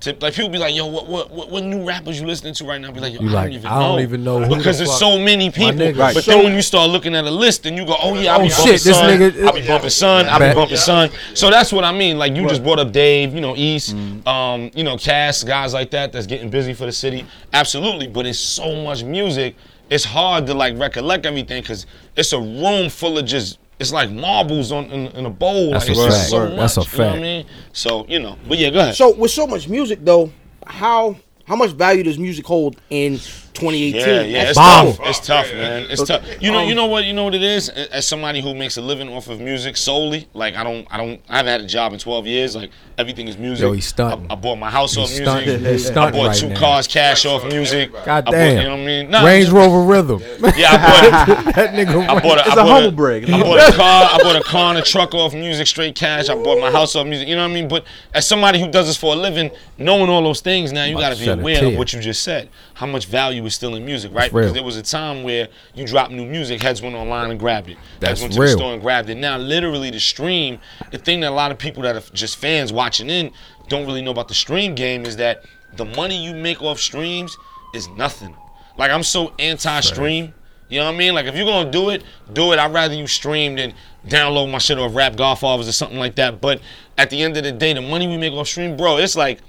[0.00, 2.64] to like people be like, yo, what what what, what new rappers you listening to
[2.64, 2.90] right now?
[2.92, 3.88] Be like, yo, You I like, don't even I know.
[3.88, 5.92] don't even know who the because there's so many people.
[5.94, 6.14] Right.
[6.14, 8.40] But then when you start looking at a list, then you go, oh yeah, I
[8.40, 11.10] Oh, be shit, bumping this son, nigga- I be bumping son, I be bumping son.
[11.34, 12.18] So that's what I mean.
[12.18, 14.26] Like you just brought up Dave, you know, East, Mm.
[14.26, 17.24] um, you know, Cass, guys like that that's getting busy for the city.
[17.54, 19.56] Absolutely, but it's so much music.
[19.88, 23.58] It's hard to like recollect everything because it's a room full of just.
[23.78, 25.70] It's like marbles on in, in a bowl.
[25.72, 26.28] That's like, a fact.
[26.30, 26.56] so much.
[26.56, 27.22] That's a You know what I fact.
[27.22, 27.46] mean?
[27.72, 28.94] So you know, but yeah, go ahead.
[28.94, 30.32] So with so much music though,
[30.66, 33.18] how how much value does music hold in
[33.56, 34.00] 2018?
[34.00, 34.86] Yeah, yeah, it's bomb.
[34.94, 35.00] tough.
[35.08, 35.86] It's tough, man.
[35.90, 36.42] It's tough.
[36.42, 37.68] You know, um, you know what, you know what it is.
[37.68, 41.20] As somebody who makes a living off of music solely, like I don't, I don't,
[41.28, 42.56] I haven't had a job in 12 years.
[42.56, 43.62] Like everything is music.
[43.64, 44.30] Yo, he's stunting.
[44.30, 45.42] I, I bought my house off He's music.
[45.44, 45.64] stunting.
[45.64, 46.58] He's I bought right two now.
[46.58, 47.92] cars cash off music.
[47.92, 48.56] God I bought, damn.
[48.58, 49.10] you know what I mean?
[49.10, 50.22] Nah, Range Rover Rhythm.
[50.56, 51.54] Yeah, I bought.
[51.56, 52.08] that nigga.
[52.08, 53.28] I bought a, I It's a bought humble brag.
[53.28, 54.08] I bought a car.
[54.12, 56.28] I bought a car and a truck off music, straight cash.
[56.28, 57.26] I bought my house off music.
[57.28, 57.68] You know what I mean?
[57.68, 60.96] But as somebody who does this for a living, knowing all those things, now you
[60.96, 62.48] got to to be aware of what you just said.
[62.74, 64.32] How much value is still in music, right?
[64.32, 67.70] Because there was a time where you dropped new music, heads went online and grabbed
[67.70, 67.78] it.
[68.00, 68.50] That's heads went to real.
[68.50, 69.16] the store and grabbed it.
[69.16, 70.58] Now, literally, the stream.
[70.90, 73.32] The thing that a lot of people that are just fans watching in
[73.68, 75.44] don't really know about the stream game is that
[75.76, 77.36] the money you make off streams
[77.74, 78.34] is nothing.
[78.78, 80.34] Like I'm so anti-stream.
[80.68, 81.14] You know what I mean?
[81.14, 82.58] Like if you're gonna do it, do it.
[82.58, 83.72] I'd rather you stream than
[84.06, 86.40] download my shit off Rap Godfathers or something like that.
[86.40, 86.60] But
[86.98, 89.40] at the end of the day, the money we make off stream, bro, it's like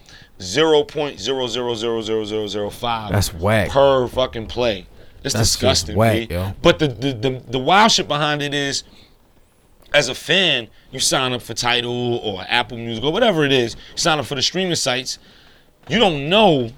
[0.41, 3.11] zero point zero zero zero zero zero zero five.
[3.11, 3.69] That's whack.
[3.69, 4.85] per fucking play.
[5.23, 6.53] It's That's disgusting, whack, yo.
[6.61, 8.83] But the, the the the wild shit behind it is,
[9.93, 13.75] as a fan, you sign up for Tidal or Apple Music or whatever it is.
[13.75, 15.17] You sign up for the streaming sites.
[15.89, 16.69] You don't know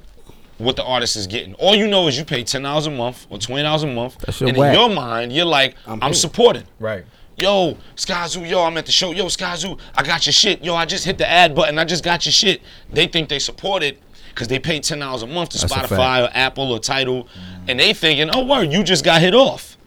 [0.57, 1.53] what the artist is getting.
[1.55, 4.17] All you know is you pay ten dollars a month or twenty dollars a month,
[4.19, 4.73] That shit and whack.
[4.73, 6.13] in your mind, you're like, I'm, paying.
[6.13, 6.63] supporting.
[6.79, 7.05] Right.
[7.41, 9.11] Yo, Skyzoo, yo, I'm at the show.
[9.11, 10.63] Yo, Skyzoo, I got your shit.
[10.63, 11.79] Yo, I just hit the ad button.
[11.79, 12.61] I just got your shit.
[12.91, 13.97] They think they support it
[14.29, 17.27] because they pay ten dollars a month to That's Spotify or Apple or Tidal,
[17.67, 19.77] and they thinking, oh, word, you just got hit off.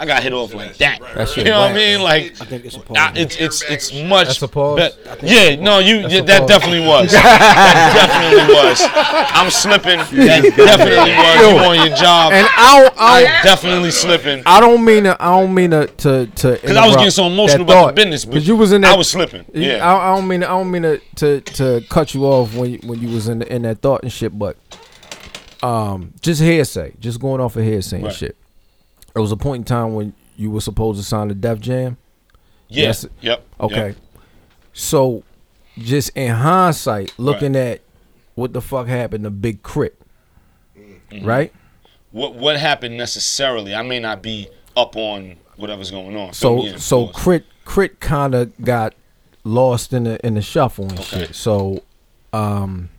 [0.00, 0.98] I got hit off like that.
[1.14, 2.00] That shit you know what I mean?
[2.02, 2.96] Like, I think it's a pause.
[2.96, 4.28] I, it's it's it's much.
[4.28, 4.78] That's a pause?
[4.78, 7.12] bet- yeah, no, you yeah, that definitely was.
[7.12, 8.80] that definitely was.
[9.36, 9.98] I'm slipping.
[10.26, 11.36] That definitely was.
[11.52, 12.32] You on your job.
[12.32, 14.42] And I don't, I I'm definitely slipping.
[14.46, 15.22] I don't mean to.
[15.22, 16.52] I don't mean to to to.
[16.52, 18.94] Because I was getting so emotional about the business, but Because you was in that.
[18.94, 19.44] I was slipping.
[19.52, 19.86] Yeah.
[19.86, 20.42] I, I don't mean.
[20.42, 23.42] I don't mean to, to to cut you off when you, when you was in
[23.42, 24.38] in that thought and shit.
[24.38, 24.56] But
[25.62, 28.14] um, just hearsay, just going off of hearsay and Right.
[28.14, 28.36] shit.
[29.14, 31.96] There was a point in time when you were supposed to sign the Def Jam.
[32.68, 32.84] yeah.
[32.84, 33.06] yes.
[33.20, 33.46] Yep.
[33.60, 33.86] Okay.
[33.88, 33.96] Yep.
[34.72, 35.24] So,
[35.78, 37.80] just in hindsight, looking at
[38.34, 39.94] what the fuck happened to Big K.R.I.T.,
[41.10, 41.26] Mm-hmm.
[41.26, 41.52] right?
[42.12, 43.74] What what happened necessarily?
[43.74, 46.32] I may not be up on whatever's going on.
[46.32, 47.24] So so course.
[47.24, 47.44] K.R.I.T.
[47.66, 47.94] K.R.I.T.
[47.98, 48.94] kind of got
[49.42, 51.18] lost in the in the shuffle and Okay.
[51.26, 51.34] shit.
[51.34, 51.82] So
[52.32, 52.90] um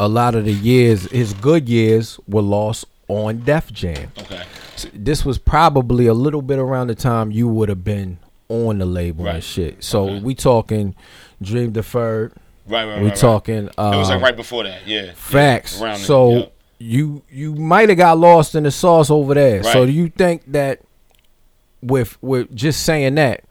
[0.00, 4.12] a lot of the years his good years were lost on Def Jam.
[4.18, 4.42] Okay.
[4.94, 8.18] This was probably a little bit around the time you would have been
[8.48, 9.42] on the label and Right.
[9.44, 9.82] shit.
[9.84, 10.20] So Okay.
[10.20, 10.94] we talking
[11.42, 12.32] Dream Deferred.
[12.66, 12.84] Right.
[12.84, 12.92] Right.
[12.94, 13.02] Right.
[13.02, 13.94] we right, talking uh Right.
[13.94, 14.86] It was like right before that.
[14.86, 15.10] Yeah.
[15.14, 15.80] facts.
[15.80, 19.60] Yeah, so you you might have got lost in the sauce over there.
[19.62, 19.72] Right.
[19.72, 20.80] So do you think that
[21.82, 23.42] with with just saying that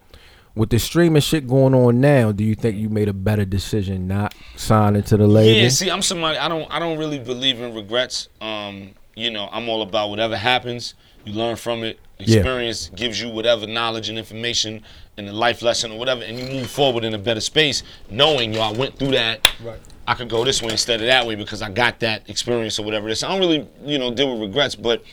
[0.56, 4.08] with the streaming shit going on now, do you think you made a better decision
[4.08, 5.62] not signing to the label?
[5.62, 8.30] Yeah, see, I'm somebody I don't I don't really believe in regrets.
[8.42, 10.94] Um, you know, I'm all about whatever happens,
[11.26, 12.00] you learn from it.
[12.20, 12.38] Yeah.
[12.38, 14.84] Experience gives you whatever knowledge and information
[15.18, 18.54] and a life lesson or whatever, and you move forward in a better space, knowing
[18.54, 19.50] yo, I went through that.
[19.64, 19.80] Right.
[20.06, 22.84] I could go this way instead of that way because I got that experience or
[22.84, 23.24] whatever it is.
[23.24, 25.04] I don't really, you know, deal with regrets, but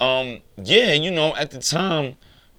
[0.00, 2.16] um, yeah, you know, at the time,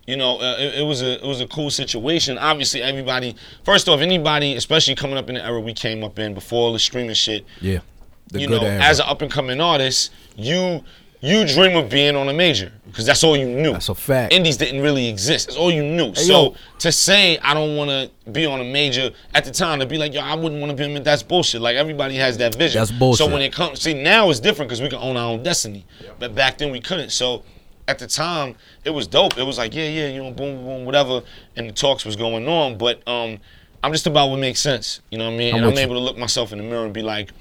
[0.07, 2.37] you know, uh, it, it was a it was a cool situation.
[2.37, 3.35] Obviously, everybody.
[3.63, 6.73] First off, anybody, especially coming up in the era we came up in before all
[6.73, 7.79] the streaming shit, Yeah.
[8.27, 8.81] The you know, era.
[8.81, 10.83] as an up and coming artist, you
[11.21, 13.71] you dream of being on a major because that's all you knew.
[13.71, 14.31] That's a fact.
[14.31, 15.47] Indies didn't really exist.
[15.47, 16.09] That's all you knew.
[16.09, 16.55] Hey, so yo.
[16.79, 19.97] to say I don't want to be on a major at the time to be
[19.97, 21.03] like yo, I wouldn't want to be on.
[21.03, 21.61] That's bullshit.
[21.61, 22.79] Like everybody has that vision.
[22.79, 23.25] That's bullshit.
[23.25, 25.85] So when it comes, see now it's different because we can own our own destiny.
[26.19, 27.09] But back then we couldn't.
[27.09, 27.43] So
[27.87, 29.37] at the time it was dope.
[29.37, 31.23] It was like yeah, yeah, you know, boom, boom, whatever,
[31.55, 32.77] and the talks was going on.
[32.77, 33.39] But um,
[33.83, 35.01] I'm just about what makes sense.
[35.09, 35.53] You know what I mean?
[35.53, 35.79] I'm and I'm you.
[35.79, 37.31] able to look myself in the mirror and be like,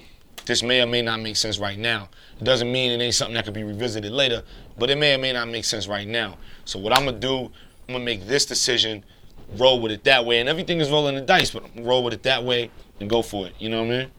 [0.47, 2.09] this may or may not make sense right now.
[2.41, 4.43] It doesn't mean it ain't something that could be revisited later,
[4.79, 6.37] but it may or may not make sense right now.
[6.65, 7.51] So what I'm gonna do,
[7.89, 9.05] I'm gonna make this decision,
[9.57, 12.23] roll with it that way, and everything is rolling the dice, but roll with it
[12.25, 13.55] that way and go for it.
[13.59, 14.11] You know what I mean?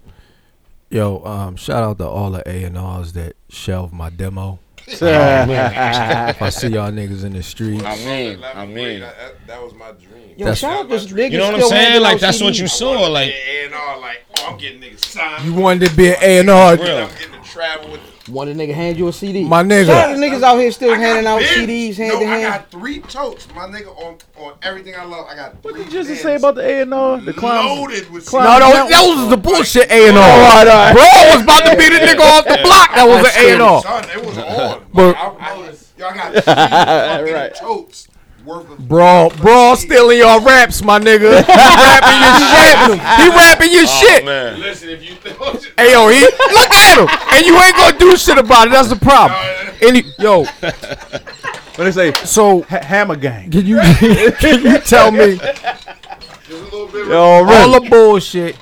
[0.90, 4.60] Yo, um, shout out to all the A and R's that shelved my demo.
[5.02, 8.56] Oh, if I see y'all niggas in the street, I mean, Elaborate.
[8.56, 10.30] I mean, that, that, that was my dream.
[10.38, 11.32] Yo, That's- shout out this nigga.
[11.32, 12.02] you know what I'm saying?
[12.02, 13.08] Like that's what you saw.
[13.08, 15.46] Like A and R, like, oh, I'm getting niggas signed.
[15.46, 16.98] you wanted to be an A and R, Real.
[16.98, 18.02] I'm getting to travel with.
[18.28, 19.44] One of the nigga hand you a CD.
[19.44, 19.86] my nigga.
[19.86, 21.52] Shout out to niggas out here still I handing out bins.
[21.70, 22.46] CDs hand no, to hand.
[22.48, 25.28] I got three totes, my nigga, on on everything I love.
[25.30, 25.64] I got.
[25.64, 27.22] What did you just bins say about the A and R?
[27.22, 27.66] The climb.
[27.66, 30.94] Loaded with No, no, that was the bullshit A and R.
[30.94, 32.90] Bro I was about to be the nigga off the block.
[32.96, 33.82] That was an A and R.
[33.84, 34.86] Son, it was on.
[34.92, 37.56] But- Like, I, I, yo, I got three fucking Right.
[37.56, 38.08] totes
[38.46, 38.88] worth of.
[38.88, 41.44] Bro, bro, stealing your raps, my nigga.
[41.44, 43.00] He rapping your shit.
[43.20, 44.26] He rapping your oh shit.
[44.26, 45.36] man, Listen, if you think.
[45.78, 48.72] Hey yo, he look at him, and you ain't gonna do shit about it.
[48.72, 49.40] That's the problem.
[49.82, 52.14] Any yo, What they say?
[52.26, 53.52] so Ha- Hammer gang.
[53.52, 53.78] can you
[54.40, 57.06] can you tell me Just a.
[57.10, 57.80] Yo, all really?
[57.80, 58.56] the bullshit,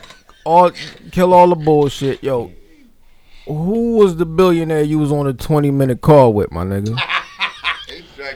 [0.46, 0.72] all
[1.12, 2.52] kill all the bullshit, yo?
[3.46, 6.98] Who was the billionaire you was on a twenty minute call with, my nigga?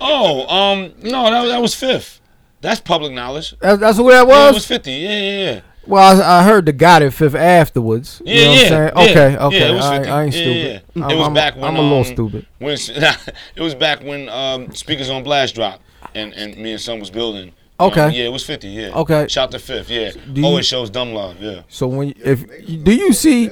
[0.02, 2.22] Oh um, no, that that was fifth.
[2.62, 3.56] That's public knowledge.
[3.60, 4.54] That, that's who that Yeah, it was.
[4.56, 4.92] was fifty.
[4.92, 5.62] Yeah, yeah, yeah.
[5.86, 8.22] well, I, I heard the guy at fifth afterwards.
[8.26, 8.78] You Yeah, know yeah, what I'm saying?
[8.98, 9.70] yeah, Okay, yeah, okay.
[9.72, 10.84] it was I, I ain't stupid.
[10.96, 11.04] yeah.
[11.06, 12.48] I'm, It was I'm- back when, I'm a little um, stupid.
[12.60, 12.74] When
[13.56, 15.82] it was back when um, speakers on blast dropped,
[16.16, 17.54] and and me and son was building.
[17.80, 18.02] Okay.
[18.02, 18.70] Um, yeah, it was fifty.
[18.70, 18.90] Yeah.
[18.96, 19.28] Okay.
[19.28, 19.90] Shout to fifth.
[19.92, 20.12] Yeah.
[20.34, 21.40] Do you- Always shows dumb love.
[21.40, 21.62] Yeah.
[21.70, 22.44] So when if
[22.84, 23.52] do you see?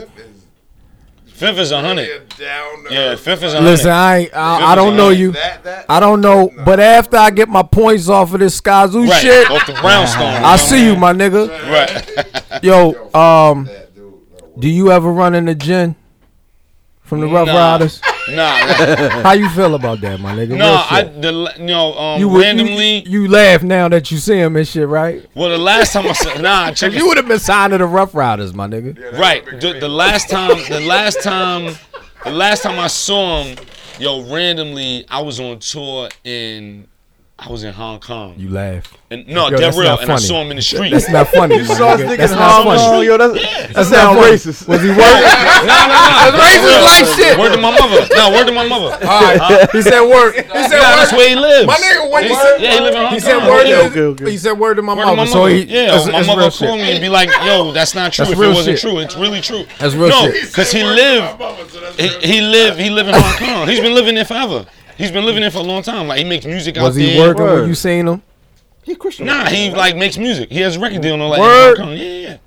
[1.35, 2.33] Fifth is a hundred.
[2.39, 3.15] Yeah.
[3.15, 3.69] Fifth is a hundred.
[3.71, 5.31] Listen, I ain't, I, I don't is know a you.
[5.33, 9.07] That, that, I don't know, but after I get my points off of this Skyzoo
[9.09, 9.21] Right.
[9.21, 10.23] shit, Off the brownstone.
[10.23, 11.49] I see you, my nigga.
[11.69, 12.63] Right.
[12.63, 14.13] Yo, um, that dude.
[14.13, 15.95] No, do you ever run into Jin
[17.01, 17.71] from the Ruff Nah.
[17.73, 18.01] Ryders?
[18.29, 18.55] Nah.
[19.23, 20.49] How you feel about that, my nigga?
[20.57, 23.07] No, Real I the you know um, you would- randomly.
[23.07, 25.25] you, you laugh now that you see him and shit, right?
[25.35, 27.85] well, the last time I saw nah, check You would have been signed to the
[27.85, 29.17] Ruff Ryders, my nigga.
[29.19, 29.45] Right.
[29.45, 31.75] The, the last time, the last time,
[32.23, 33.57] the last time I saw him,
[33.99, 36.87] yo, randomly, I was on tour in
[37.37, 38.35] I was in Hong Kong.
[38.37, 38.95] You laugh.
[39.11, 39.89] and no, Yo, that's real.
[39.89, 40.91] not And I saw him in the street.
[40.91, 41.55] That's not funny.
[41.59, 42.79] You saw this nigga in not Hong funny.
[42.79, 43.17] Kong, yo.
[43.17, 44.67] That's That's that's not sound racist.
[44.69, 45.03] Was he working?
[45.67, 46.39] no, no, no.
[46.39, 47.37] racist like shit.
[47.37, 48.07] Word to my mother.
[48.15, 48.95] No, word to my mother.
[49.05, 49.35] All right.
[49.35, 49.67] Uh-huh.
[49.73, 50.35] He said word.
[50.35, 51.67] He said Yeah, that's where he lives.
[51.67, 53.49] My nigga, when he He- said yeah, he live in Hong he said Kong.
[53.49, 53.67] word.
[53.67, 53.87] Yeah.
[53.91, 54.31] Okay, okay.
[54.31, 55.31] He said word to my Word to my mother.
[55.31, 57.73] So he, yeah, that's, my that's mother real would call me and be like, "Yo,
[57.73, 58.23] that's not true.
[58.25, 58.89] That's if real it wasn't shit.
[58.89, 60.47] true, it's really true." That's real no, shit.
[60.47, 61.99] because he lived.
[61.99, 62.79] He, he lived.
[62.79, 63.67] He lived in Hong Kong.
[63.67, 64.65] He's been living there forever.
[64.97, 66.07] He's been living there for a long time.
[66.07, 67.27] Like he makes music out Was he there.
[67.27, 68.21] working when you seen him?
[68.83, 69.25] He Christian.
[69.25, 70.51] Nah, he like makes music.
[70.51, 71.39] He has a record deal and all that.
[71.39, 71.77] Word.
[71.77, 71.97] Hong Kong.
[71.97, 72.37] Yeah, yeah.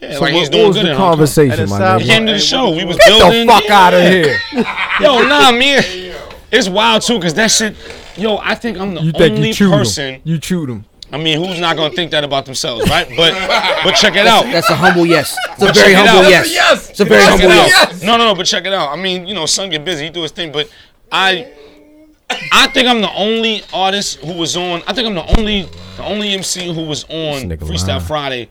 [0.00, 1.10] Yeah, So like what, he's what was good the in Hong Kong.
[1.12, 2.12] conversation, And my it's He nigga?
[2.12, 2.70] came to the show.
[2.70, 3.46] We was Get building.
[3.46, 3.80] the fuck yeah.
[3.86, 4.38] out of here.
[5.00, 6.14] Yo, nah, man.
[6.50, 7.74] It's wild too, cause that shit.
[8.16, 10.14] Yo, I think I'm the You think only you chewed person.
[10.16, 10.20] him?
[10.24, 10.84] You chewed him.
[11.12, 13.08] I mean, who's not gonna think that about themselves, right?
[13.16, 13.32] But
[13.84, 14.44] but check it out.
[14.44, 15.36] That's a humble yes.
[15.52, 16.30] It's a very check it humble out.
[16.30, 16.52] yes.
[16.52, 16.90] yes.
[16.90, 17.66] It's a very Check humble it out.
[17.68, 18.02] yes.
[18.02, 18.34] No, no, no.
[18.34, 18.90] But check it out.
[18.90, 20.04] I mean, you know, son get busy.
[20.04, 20.50] He do his thing.
[20.52, 20.68] But
[21.12, 21.52] I,
[22.52, 24.82] I think I'm the only artist who was on.
[24.86, 25.62] I think I'm the only,
[25.96, 28.00] the only MC who was on Freestyle lying.
[28.00, 28.48] Friday,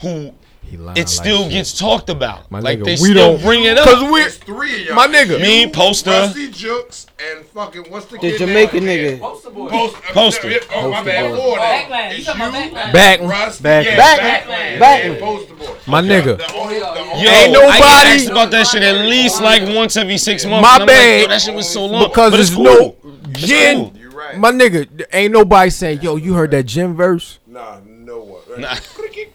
[0.00, 1.52] who He lying it like still shit.
[1.52, 2.50] gets talked about.
[2.50, 3.84] My like nigga, they we still don't- bring it up.
[3.88, 4.94] Cause we, It's three of y'all.
[4.94, 5.40] my nigga.
[5.40, 6.10] Me, Poster.
[6.10, 9.16] Rusty Juxx and fucking what's the, The kid Jamaican name?
[9.18, 9.20] nigga.
[9.20, 9.68] Poster boy.
[9.70, 10.52] Post, Poster.
[10.74, 11.34] Oh my bad.
[11.36, 11.88] Four that.
[11.88, 12.10] Backline.
[12.10, 12.92] You It's talking about you, backline?
[12.92, 13.20] Back.
[13.20, 15.74] Russ, Back- yeah, Back- Backland, Back- and Poster Boy.
[15.86, 16.36] My nigga.
[16.38, 19.40] The only, the only, Yo, Ain't I nobody- get asked about that shit at least
[19.40, 20.62] like once every six months.
[20.62, 21.20] My and I'm like, bad.
[21.22, 22.08] yo, that shit was so long.
[22.08, 22.64] Because but there's it's cool.
[22.64, 22.94] no
[23.38, 23.90] It's gin.
[23.90, 24.10] cool.
[24.18, 24.36] right.
[24.38, 27.38] My nigga, ain't nobody saying, yo, you heard that Jin verse?
[27.46, 28.60] Nah, no one.
[28.60, 28.74] Nah.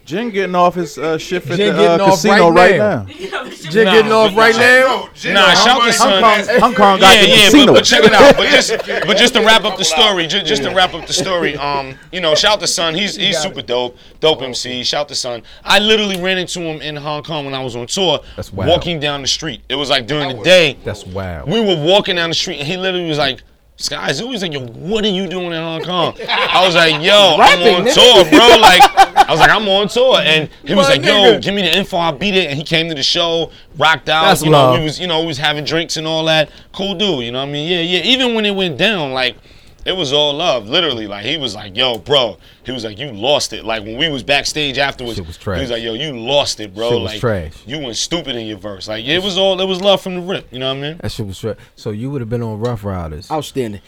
[0.06, 3.04] Jin getting off his uh, shift at Jin the uh, off casino right right now.
[3.04, 3.50] now.
[3.50, 4.62] Jim Nah, getting off right now?
[5.06, 6.22] No, Jin, Nah, how shout the son.
[6.22, 7.66] Hong Kong, Hong Kong got yeah, the yeah, casino.
[7.68, 8.36] but, but check it out.
[8.36, 8.72] But just,
[9.08, 11.96] but just to wrap up the story, just, just to wrap up the story, um,
[12.12, 12.96] you know, shout the son.
[12.96, 14.84] He's he's super dope, dope MC.
[14.84, 15.42] Shout the son.
[15.64, 18.70] I literally ran into him in Hong Kong when I was on tour, That's wild.
[18.70, 19.62] walking down the street.
[19.70, 20.78] It was like during the day.
[20.84, 21.50] That's wild.
[21.50, 23.42] We were walking down the street, and he literally was like.
[23.78, 26.16] Skyzoo, he's like, yo, what are you doing in Hong Kong?
[26.30, 27.94] I was like, yo, I'm on nigga.
[27.94, 28.60] tour, bro.
[28.60, 28.82] Like,
[29.28, 31.76] I was like, I'm on tour, and he was My like, yo, give me the
[31.76, 32.50] info, I'll beat it.
[32.50, 34.26] And he came to the show, rocked out.
[34.26, 34.80] That's you know, love.
[34.80, 36.52] we was, you know, we was having drinks and all that.
[36.72, 37.68] Cool dude, you know what I mean?
[37.70, 38.04] Yeah, yeah.
[38.04, 39.38] Even when it went down, like,
[39.86, 41.08] it was all love, literally.
[41.08, 42.38] Like, he was like, yo, bro.
[42.66, 43.66] He was like, you lost it.
[43.66, 46.74] Like, when we was backstage afterwards, Shit was he was like, yo, you lost it,
[46.74, 46.90] bro.
[46.90, 47.54] Shit was like, trash.
[47.66, 48.88] you went stupid in your verse.
[48.88, 50.52] Like, it was all, it was love from the rip.
[50.52, 50.98] You know what I mean?
[51.02, 51.58] That shit was straight.
[51.76, 53.30] So you would have been on Ruff Ryders.
[53.30, 53.82] Outstanding.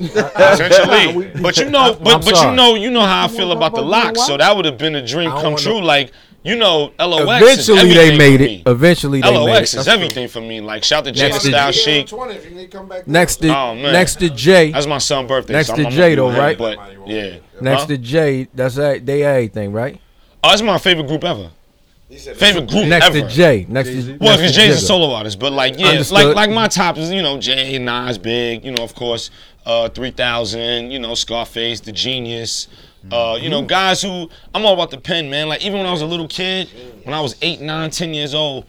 [0.00, 3.82] Essentially, but you know, but but you know, you know how I feel about the
[3.82, 4.26] LOX.
[4.26, 5.80] So that would have been a dream come true.
[5.80, 6.12] Like
[6.48, 7.42] you know, LOX.
[7.42, 8.44] Eventually is they everything made it.
[8.46, 8.62] me.
[8.66, 9.40] Eventually they made it.
[9.54, 9.80] LOX it.
[9.80, 10.60] is everything for me.
[10.60, 12.06] Like shout to Jay the to- Style Yeah, Chic.
[12.08, 13.92] 20 if you need to come Next to Oh, man.
[13.92, 15.52] next to Jay, That's my son's birthday.
[15.54, 16.56] Next so to I'm, Jay, I'm though, right?
[16.58, 17.86] do But yeah, next Huh?
[17.88, 20.00] to Jay, that's a, they everything, right?
[20.42, 21.50] oh, that's my favorite group ever.
[22.10, 23.20] Favorite group Next ever.
[23.20, 26.14] to Jay, next to Well, because to Jay's a solo artist, but like yeah, Understood.
[26.28, 29.30] like like my top is you know Jay, Nas, Big, you know of course,
[29.66, 32.66] uh, three thousand, you know Scarface, The Genius,
[33.10, 33.50] uh, you Mm-hmm.
[33.50, 35.48] know guys who I'm all about the pen, man.
[35.48, 36.68] Like even when I was a little kid,
[37.04, 38.66] when I was eight, nine, ten years old,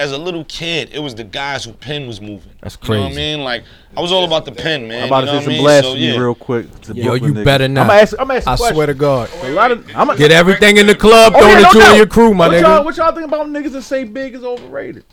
[0.00, 2.52] as a little kid, it was the guys who pen was moving.
[2.62, 3.40] That's You know what I mean?
[3.40, 3.64] Like
[3.96, 5.02] I was all about the pen, man.
[5.02, 6.18] I'm about you know to what say some I So, yeah.
[6.18, 6.80] real quick.
[6.82, 7.44] To Yo, you niggas.
[7.44, 7.80] better not.
[7.82, 8.12] I'm gonna ask.
[8.18, 8.46] I'm gonna ask.
[8.46, 8.74] I a question.
[8.76, 9.28] swear to God.
[9.42, 9.90] A lot of.
[9.96, 11.96] I'm Get everything in the club, Oh, throwing yeah, it no to doubt.
[11.96, 12.84] your crew, my what Y'all, nigga.
[12.84, 15.04] what y'all think about niggas that say big is overrated?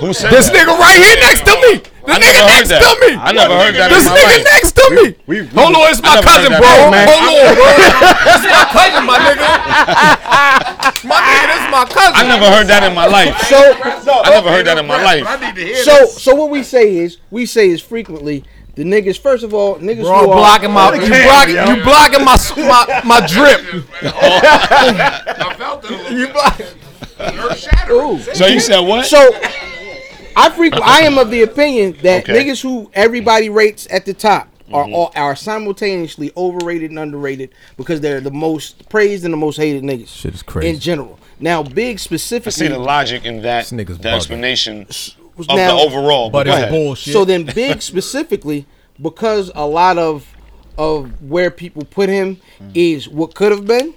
[0.00, 0.54] Who said This that?
[0.54, 1.72] nigga right here next to me.
[2.04, 2.80] The I nigga next that.
[2.84, 3.10] to me.
[3.16, 4.52] I never heard that This in my nigga life.
[4.54, 5.04] next to me.
[5.56, 6.68] Hold on, it's my cousin, bro.
[6.68, 7.06] that, man.
[7.08, 7.64] Hold on, bro.
[8.28, 9.48] This my cousin, my nigga.
[11.04, 12.14] My nigga, this my cousin.
[12.14, 13.34] I never heard that in my life.
[13.48, 15.24] So I never heard that in my life.
[15.26, 18.84] I need to hear so so what we say is we say is frequently the
[18.84, 22.36] niggas first of all niggas Bro, who are blocking my, you blocking, you blocking my,
[22.68, 23.60] my, my drip.
[24.02, 26.32] I felt it a little You bit.
[26.34, 26.66] blocking.
[27.18, 28.18] Earth shattering.
[28.34, 29.06] So you said what?
[29.06, 29.30] So
[30.36, 32.44] I frequent, I am of the opinion that Okay.
[32.44, 34.94] niggas who everybody rates at the top are mm-hmm.
[34.94, 39.82] all, are simultaneously overrated and underrated because they're the most praised and the most hated
[39.82, 40.08] niggas.
[40.08, 40.70] Shit is crazy.
[40.70, 41.18] In general.
[41.38, 42.68] Now, big I see specifically.
[42.68, 44.16] the logic in that, This nigga's the bugging.
[44.16, 44.86] explanation
[45.38, 46.30] of now- the overall.
[46.30, 46.70] But go it's ahead.
[46.70, 47.12] bullshit.
[47.12, 48.66] So then, big specifically
[49.00, 50.26] because a lot of
[50.76, 52.70] of where people put him mm.
[52.74, 53.94] is what could have been,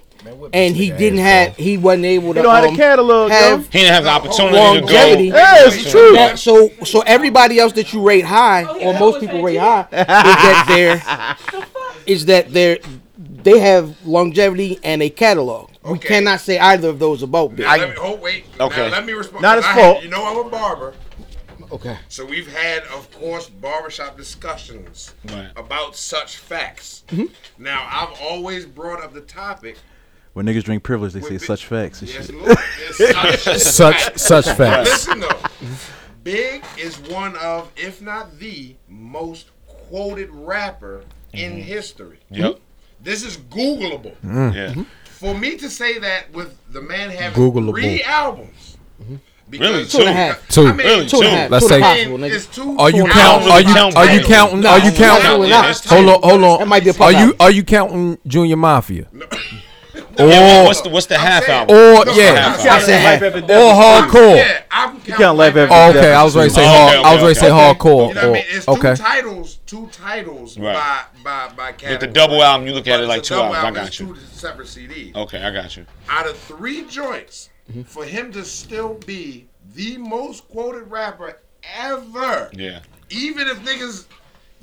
[0.52, 3.66] and he didn't have he wasn't able to You don't have um, a catalog, have.
[3.72, 5.24] He didn't have the opportunity longevity.
[5.26, 5.36] to go.
[5.36, 6.12] Yeah, it's true.
[6.12, 9.96] That- so so everybody else that you rate high, or most people rate high, is
[10.06, 10.64] that
[11.48, 12.78] they're is that they're
[13.16, 15.70] they have longevity and a catalog.
[15.84, 17.64] We cannot say either of those about Big.
[17.64, 18.44] Now, let me, oh, wait.
[18.60, 18.86] Okay.
[18.88, 19.40] Now, let me respond.
[19.42, 19.94] Not his I fault.
[19.96, 20.92] Had, you know I'm a barber.
[21.72, 21.96] okay.
[22.08, 25.48] So we've had, of course, barbershop discussions Right.
[25.56, 27.04] about such facts.
[27.58, 29.78] Now, I've always brought up the topic.
[30.38, 32.34] When niggas drink privilege, they say with such facts and Yes, shit.
[32.36, 32.56] Lord.
[33.00, 35.08] It's such, such, such facts.
[35.08, 35.40] Listen though,
[36.22, 41.60] Big is one of, if not the most quoted rapper in mm-hmm.
[41.62, 42.20] history.
[42.30, 42.52] Yep.
[42.54, 42.60] Hmm?
[43.02, 44.16] This is Googleable.
[44.18, 44.54] Mm.
[44.54, 44.66] Yeah.
[44.68, 44.82] Mm-hmm.
[45.06, 47.72] For me to say that with the man having Googleable.
[47.72, 48.76] three albums.
[49.02, 49.16] Mm-hmm.
[49.50, 49.72] Really?
[49.78, 50.48] because- Two and a half.
[50.48, 50.66] Two.
[50.68, 51.06] I mean, Really?
[51.08, 51.36] Two and a Two.
[51.36, 51.50] half.
[51.50, 52.34] Let's two and a say- possible, nigga.
[52.34, 52.78] it's two.
[52.78, 54.66] Are you I Are you are you counting?
[54.66, 55.32] Are you counting?
[55.32, 55.88] really count It's it.
[55.88, 55.94] two.
[55.96, 56.58] Hold on, hold on.
[56.60, 59.08] That might be a Are you are you counting Junior Mafia?
[59.12, 59.24] Yeah,
[60.18, 61.76] Or what's the what's the half saying- album?
[61.76, 63.22] or No, yeah, I'm I saying- said half.
[63.22, 64.36] or hardcore?
[64.36, 66.68] Yeah, I'm can't counting laugh Life at Oh, okay, I was ready to say Oh,
[66.68, 66.94] hard.
[66.96, 67.78] okay, I was ready to say okay, okay.
[67.78, 68.08] hardcore.
[68.08, 68.44] You know what I mean?
[68.48, 69.02] It's or- two okay.
[69.02, 70.74] titles, two titles Right.
[70.74, 71.92] by by by category.
[71.92, 73.78] With the double album, you look at But it like two double albums.
[73.78, 74.06] I got you.
[74.06, 75.14] Two separate CDs.
[75.16, 75.86] Okay, I got you.
[76.08, 77.82] Out of three joints, Mm-hmm.
[77.82, 81.38] for him to still be the most quoted rapper
[81.78, 82.78] ever, Yeah.
[83.10, 84.06] even if niggas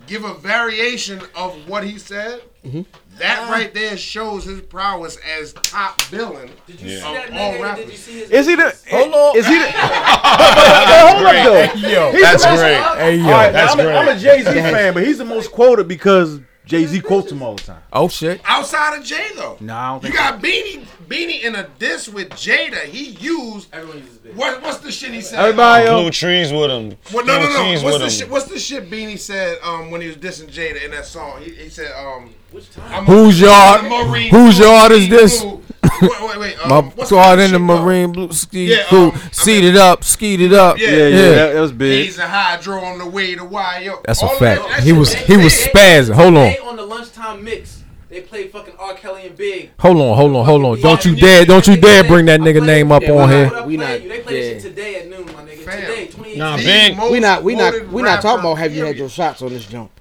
[0.08, 2.82] give a variation of what he said, Mm-hmm.
[3.20, 7.04] that right there shows his prowess as top villain Did you Yeah.
[7.04, 7.54] see that of all nigga?
[7.54, 7.92] Did rappers.
[7.92, 8.76] you see his Is he the?
[8.90, 9.38] Hold on.
[9.38, 9.72] Is he the?
[9.72, 11.88] hold up though.
[11.88, 12.82] Yo, That's great.
[12.98, 13.26] hey yo.
[13.26, 13.96] All right, That's I'm, great.
[13.96, 17.42] I'm a Jay Z fan, but he's the most quoted because Jay Z quotes him
[17.44, 17.82] all the time.
[17.94, 18.42] Oh shit.
[18.46, 22.10] Outside of Jay though, Nah, I don't you think got Beanie Beanie in a diss
[22.10, 22.84] with Jada.
[22.86, 24.36] He used Everyone uses big.
[24.36, 24.62] what?
[24.62, 25.40] What's the shit he said?
[25.40, 26.18] Everybody Blue else.
[26.18, 26.98] trees with him.
[27.14, 27.84] Well, no, no, no.
[27.84, 28.10] What's the him.
[28.10, 28.30] shit?
[28.30, 31.42] What's the shit Beanie said um, when he was dissing Jada in that song?
[31.42, 32.92] He, he said, um, Which time?
[32.92, 35.42] I'm Whose a- yard- I'm a Marine whose yard is this?
[35.42, 35.62] blue.
[36.02, 36.66] Wait, wait, wait.
[36.72, 40.04] Um, My squad in the marine blue ski Yeah, crew, um, I seated mean- up,
[40.04, 40.78] skeeted up.
[40.78, 41.30] Yeah, Yeah, yeah, Yeah.
[41.36, 42.06] That, that was big.
[42.06, 44.02] He's a hydro on the way to YO.
[44.06, 44.40] That's a fact.
[44.62, 46.14] that- that He was they- he was spazzing.
[46.16, 46.34] Hold on.
[46.34, 47.82] They on the lunchtime mix.
[48.10, 48.94] They played fucking R.
[48.94, 49.72] Kelly and Big.
[49.80, 50.80] Hold on, hold on, hold on.
[50.82, 53.64] Don't you dare, don't you dare bring that nigga name up on here.
[53.66, 54.50] We not- They played yeah.
[54.54, 55.58] shit today at noon, my nigga.
[55.66, 56.38] Today, 2018.
[56.38, 56.98] Nah, the Big.
[57.12, 59.66] We not we not we not talking about have you had your shots on this
[59.66, 59.92] jump.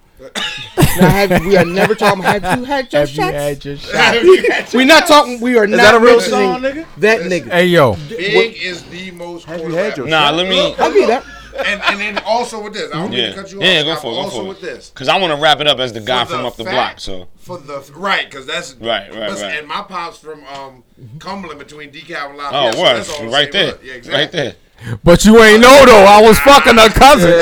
[0.97, 3.65] Now, have, we are never talking about have you had your shots.
[3.65, 5.41] your we not talking.
[5.41, 6.87] We are Is not that a real mentioning song, nigga?
[6.99, 7.51] that nigga.
[7.51, 10.01] Hey yo, Big is the most Have you quoted had rapper.
[10.03, 10.75] your Nah, let me.
[10.79, 11.25] I'll be that.
[11.67, 13.65] and and then also with this, I don't mean Yeah, to cut you off.
[13.65, 15.61] yeah, go Scott, for it, go Also for with this, Cause I want to wrap
[15.61, 17.01] it up as the guy For from the up the fact- block.
[17.01, 19.59] So for the right, because that's Right, right, right.
[19.59, 20.83] And my pops from um,
[21.21, 22.75] Cumberland between DeKalb and oh, Lafayette.
[22.75, 23.75] so word, that's all the right there.
[23.85, 24.21] Yeah, exactly.
[24.21, 24.55] right there.
[25.03, 26.05] But you ain't know though.
[26.05, 27.31] I was fucking her cousin.
[27.31, 27.39] Wait,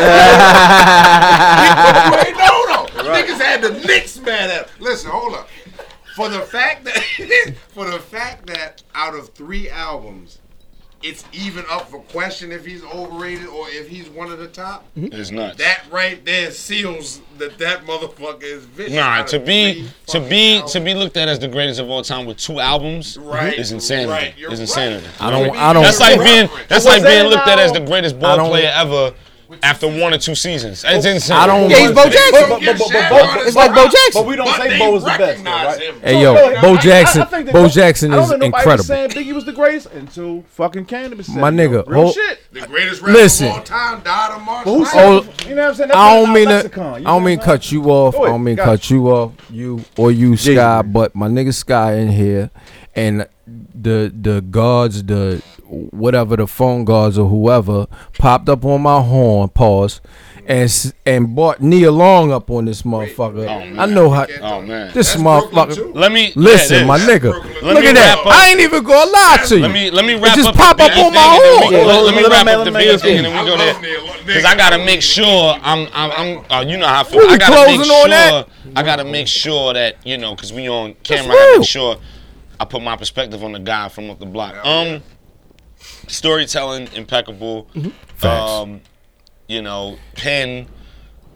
[2.37, 2.87] no, no.
[3.13, 4.69] Niggas had the Knicks mad at.
[4.81, 5.49] Listen, hold up.
[6.15, 10.41] For the fact that for the fact that out of three albums,
[11.03, 14.85] it's even up for question if he's overrated or if he's one of the top.
[14.97, 15.13] Mm-hmm.
[15.19, 15.59] It's nuts.
[15.59, 18.95] That right there seals that that motherfucker is vicious.
[18.95, 20.73] Nah, to be to be albums.
[20.73, 23.73] to be looked at as the greatest of all time with two albums Right, is
[23.73, 24.11] insanity.
[24.11, 24.69] right, you're Is right.
[24.69, 25.07] insanity.
[25.21, 25.83] I don't, I don't.
[25.83, 29.13] That's like being that's like being looked at as the greatest ball player ever
[29.63, 30.85] after one or two seasons.
[30.87, 31.37] It's insane.
[31.37, 32.33] I don't- Yeah, he's Bo Don't Jackson.
[32.33, 34.11] get but- but- Shaq but- on It's like Bo Jackson.
[34.15, 35.95] But we don't but say Bo is the best, though, right?
[36.03, 38.53] Hey yo, I- Bo Jackson, I think Bo Bo- Jackson I don't is think nobody
[38.53, 39.15] was incredible.
[39.15, 41.85] saying Biggie was the greatest until fucking Canibus said My nigga, yo.
[41.87, 42.39] Real hold- shit.
[42.53, 43.47] The greatest rapper Listen.
[43.49, 44.65] of all time died of March.
[44.65, 44.93] But who Madness.
[44.93, 45.89] said Oh, You know what I'm saying?
[45.89, 46.55] That's I don't mean to.
[46.55, 48.15] lexicon, you I don't mean cut you off.
[48.15, 49.33] Go I don't mean got cut you off.
[49.51, 52.51] You or you Jay-Z, Sky, but my nigga Sky in here,
[52.95, 57.87] and the the guards, the whatever the phone guards or whoever
[58.19, 60.01] popped up on my horn, pause,
[60.47, 63.47] and s- and brought Nia Long up on this motherfucker.
[63.47, 63.81] man.
[63.81, 64.93] I know how Oh man.
[64.93, 65.95] this That's motherfucker.
[65.95, 67.33] Let me Listen, yeah, my nigga.
[67.63, 68.19] Let Look at that.
[68.19, 69.63] up- I ain't even gonna lie to you.
[69.63, 71.73] Let me let me wrap just up pop up on my and horn.
[71.73, 73.57] Yeah, Let me let wrap him- up let the him thing and then we go
[73.57, 73.75] there.
[74.27, 77.21] Because I gotta make sure I'm I'm, I'm uh, you know how I feel.
[77.21, 78.31] We I gotta make closing on that?
[78.31, 81.33] sure I gotta make sure that you know because we on camera.
[81.35, 81.97] I gotta make sure
[82.63, 84.55] I put my perspective on the guy from up the block.
[84.65, 85.03] Um,
[86.07, 87.69] storytelling impeccable.
[88.15, 88.51] Facts.
[88.53, 88.81] Um,
[89.49, 90.69] you know, pen,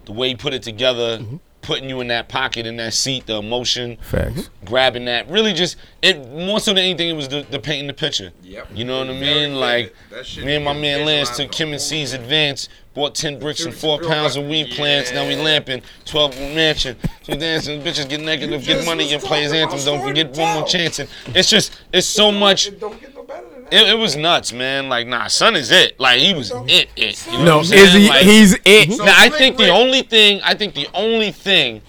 [0.04, 1.20] the way he put it together,
[1.62, 4.50] putting you in that pocket, in that seat, the emotion, Facts.
[4.64, 5.28] grabbing that.
[5.28, 8.32] Really, just it more so than anything, it was the, the painting the picture.
[8.44, 8.68] Yep.
[8.72, 9.56] You know what I mean?
[9.56, 13.38] Like That shit me and my man Lance took Kim and C's advance, bought ten
[13.38, 15.12] bricks and four pounds of weed plants.
[15.12, 19.42] Now we lamping, twelve mansion, two dancing, bitches get negative, get money, was and play
[19.42, 19.84] his talking anthems.
[19.84, 20.98] Don't forget one more chance.
[20.98, 22.66] And it's just it's so much.
[22.66, 23.72] It don't get no better than that.
[23.72, 24.88] It, it was nuts, man.
[24.88, 26.00] Like, nah, son is it.
[26.00, 27.24] Like, he was it, it.
[27.26, 28.08] You know No, I'm is he?
[28.08, 28.92] Like, He's it.
[28.92, 31.82] So now, I think the only thing, I think the only thing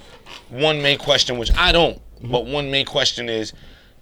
[0.49, 2.31] one may question, which I don't, Mm-hmm.
[2.31, 3.53] but one may question is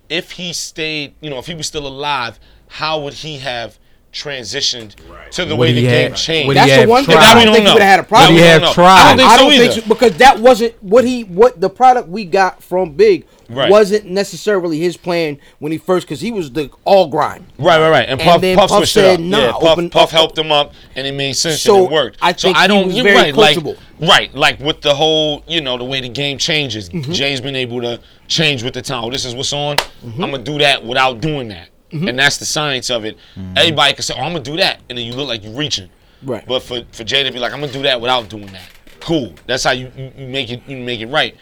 [0.08, 2.40] if he stayed, you know, if he was still alive,
[2.70, 3.78] how would he have
[4.16, 4.96] transitioned
[5.32, 6.56] to the Would way he the game changed?
[6.56, 7.18] That's the one thing?
[7.18, 8.34] I don't think he would have had a problem.
[8.36, 8.88] Would he have tried?
[9.02, 9.82] I don't think I so don't think either.
[9.82, 13.70] so, because that wasn't what he what the product we got from Big Right.
[13.70, 17.46] wasn't necessarily his plan when he first because he was the all grind.
[17.60, 18.10] Right, right, right.
[18.10, 19.20] And And Puff, then Puff, Puff said, it up.
[19.20, 21.92] "Nah, yeah, Puff, open- Puff helped him up, and it made sense So, and it
[21.92, 22.18] worked.
[22.24, 22.88] I think so I don't.
[22.88, 23.78] was you're very right, like, coachable.
[24.02, 26.90] right, like with the whole, you know, the way the game changes.
[26.90, 27.12] Mm-hmm.
[27.12, 29.04] Jay's been able to change with the time.
[29.04, 29.78] Oh, this is what's on.
[30.04, 32.08] I'm gonna do that without doing that, Mm-hmm.
[32.10, 33.18] and that's the science of it.
[33.56, 35.90] Everybody can say, "Oh, I'm gonna do that," and then you look like you're reaching.
[36.24, 36.46] Right.
[36.48, 38.70] But for for Jay to be like, "I'm gonna do that without doing that,"
[39.00, 39.34] cool.
[39.48, 40.62] That's how you, you, you make it.
[40.68, 41.36] You make it right.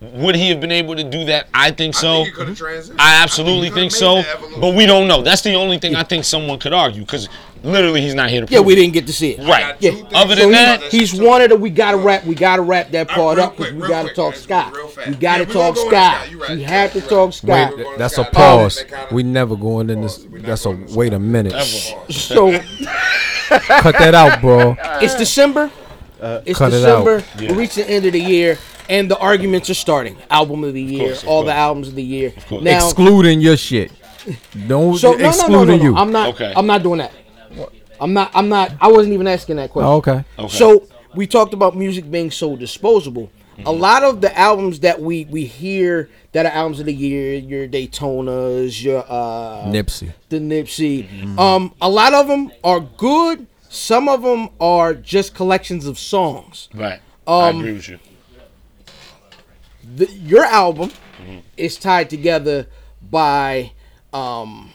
[0.00, 1.48] Would he have been able to do that?
[1.54, 2.12] I think I so.
[2.16, 2.96] think he could have transitioned.
[2.98, 4.60] I absolutely I think think so, made the evolution.
[4.60, 5.22] but we don't know.
[5.22, 7.28] That's the only thing I think someone could argue because
[7.64, 8.76] literally he's not here to prove Yeah, we it.
[8.76, 9.46] didn't get to see it.
[9.48, 9.74] Right.
[9.80, 9.92] Yeah.
[10.14, 11.60] Other So than he- that, he's wanted it.
[11.60, 12.24] We gotta wrap.
[12.24, 14.72] We gotta wrap that Uh, part real up because we gotta quick, talk Scott.
[15.08, 15.88] We gotta Yeah, talk Scott.
[15.90, 16.30] Scott.
[16.30, 17.32] You right, We you have right, to you talk.
[17.32, 17.76] Scott.
[17.76, 18.84] Wait, That's a pause.
[19.10, 20.26] We never going in this.
[20.30, 21.52] That's a wait a minute.
[22.10, 22.52] So
[23.48, 24.76] Cut that out, bro.
[25.00, 25.70] it's December.
[26.20, 27.04] It's Cut it out.
[27.04, 27.24] December.
[27.38, 28.58] We reach the end of the year,
[28.88, 30.16] and the arguments are starting.
[30.30, 32.32] Album of the year, course, of all the albums of the year.
[32.48, 32.62] course.
[32.62, 33.92] Now, Excluding your shit.
[34.66, 35.82] Don't so no, no, no, excluding no, no.
[35.82, 35.96] you.
[35.96, 36.28] I'm not.
[36.30, 36.52] Okay.
[36.56, 37.12] I'm not doing that.
[38.00, 38.30] I'm not.
[38.34, 38.72] I'm not.
[38.80, 39.88] I wasn't even asking that question.
[39.88, 40.24] Oh, okay.
[40.38, 40.48] Okay.
[40.56, 43.30] So we talked about music being so disposable.
[43.64, 47.34] A lot of the albums that we we hear that are albums of the year,
[47.34, 50.12] your Daytonas, your uh, Nipsey.
[50.28, 51.38] the Nipsey.
[51.38, 53.46] Um, a lot of them are good.
[53.68, 56.68] Some of them are just collections of songs.
[56.74, 57.00] right.
[57.28, 57.98] I Um, agree with you.
[59.96, 60.90] The, your album
[61.56, 62.66] is tied together
[63.10, 63.72] by
[64.12, 64.72] um,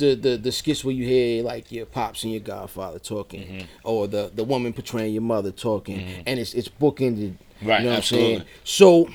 [0.00, 3.66] the, the the skits where you hear like your pops and your godfather talking, mm-hmm.
[3.84, 6.22] or the the woman portraying your mother talking, mm-hmm.
[6.26, 7.34] and it's it's bookended.
[7.62, 8.44] Right, You know what I'm saying?
[8.64, 9.08] So.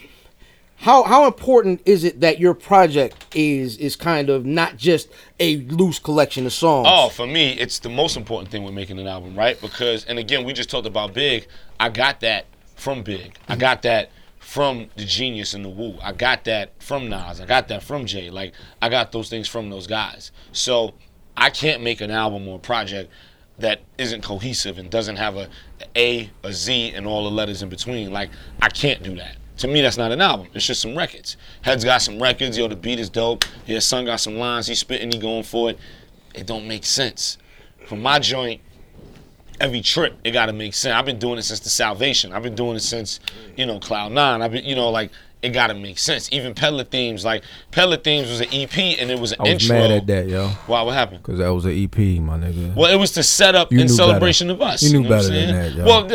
[0.80, 5.08] How, how important is it that your project is is kind of not just
[5.40, 6.86] a loose collection of songs?
[6.92, 9.60] Oh, for me, it's the most important thing with making an album, right?
[9.62, 11.48] Because, and again, we just talked about Big.
[11.80, 13.38] I got that from Big.
[13.48, 13.62] I mm-hmm.
[13.62, 14.12] got that
[14.46, 15.98] from the Genius and the Wu.
[16.04, 17.42] I got that from Nas.
[17.42, 18.30] I got that from Jay.
[18.30, 20.32] Like, I got those things from those guys.
[20.52, 20.94] So,
[21.36, 23.12] I can't make an album or a project
[23.58, 25.50] that isn't cohesive and doesn't have a
[25.96, 28.14] A, a Z, and all the letters in between.
[28.14, 28.30] Like,
[28.62, 29.38] I can't do that.
[29.58, 30.48] To me, that's not an album.
[30.54, 31.38] It's just some records.
[31.64, 32.56] Head's got some records.
[32.56, 33.46] Yo, the beat is dope.
[33.66, 34.68] His Son got some lines.
[34.68, 35.12] He's spitting.
[35.12, 35.80] He going for it.
[36.36, 37.40] It don't make sense.
[37.88, 38.62] For my joint,
[39.60, 40.94] every trip it got to make sense.
[40.94, 42.34] I've been doing it since the Salvation.
[42.34, 43.20] I've been doing it since
[43.56, 44.42] you know Cloud Nine.
[44.42, 45.12] I've been you know like
[45.46, 46.32] it got to make sense.
[46.32, 49.52] Even Peddler Themes, like Peddler Themes was an EP and it was an I was
[49.52, 49.78] intro.
[49.78, 50.48] mad at that, yo.
[50.68, 50.82] Why?
[50.82, 51.22] What happened?
[51.22, 52.76] Because that was an EP, my nigga.
[52.76, 54.62] Well, it was to set up You in celebration better.
[54.62, 54.84] of us.
[54.84, 55.86] You knew know better than that, yo.
[55.86, 56.08] Well,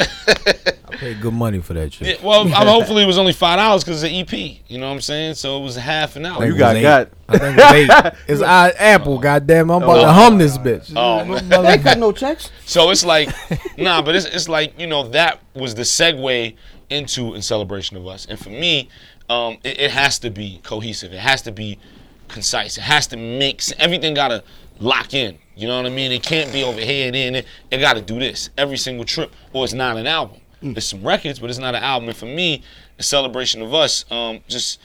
[0.93, 2.09] I paid good money for that shit.
[2.21, 4.61] yeah, well, I'm, hopefully it was only five dollars because it's an EP.
[4.69, 5.35] You know what I'm saying?
[5.35, 6.45] So it was half an hour.
[6.45, 6.83] You got was eight.
[6.83, 7.11] got.
[7.29, 8.13] I think it eight.
[8.27, 9.19] It's I, Apple, oh.
[9.19, 9.71] goddamn.
[9.71, 10.13] I'm about to oh.
[10.13, 10.93] hum this bitch.
[10.97, 11.49] Oh, man.
[11.49, 12.51] they ain't got no checks.
[12.67, 13.29] So it's like,
[13.79, 16.57] nah, but it's, it's like, you know, that was the segue
[16.91, 18.27] into In Celebration of Us.
[18.27, 18.89] And for me,
[19.31, 21.13] um, it, it has to be cohesive.
[21.13, 21.79] It has to be
[22.29, 22.77] concise.
[22.77, 23.81] It has to make sense.
[23.81, 24.43] Everything got to
[24.81, 25.39] lock in.
[25.57, 26.13] You know what I mean?
[26.13, 29.05] It can't be over here and and It, it got to do this every single
[29.05, 30.41] trip, or it's not an album.
[30.63, 32.09] It's some records, but it's not an album.
[32.09, 32.63] And for me,
[32.99, 34.81] In Celebration of Us, um, just.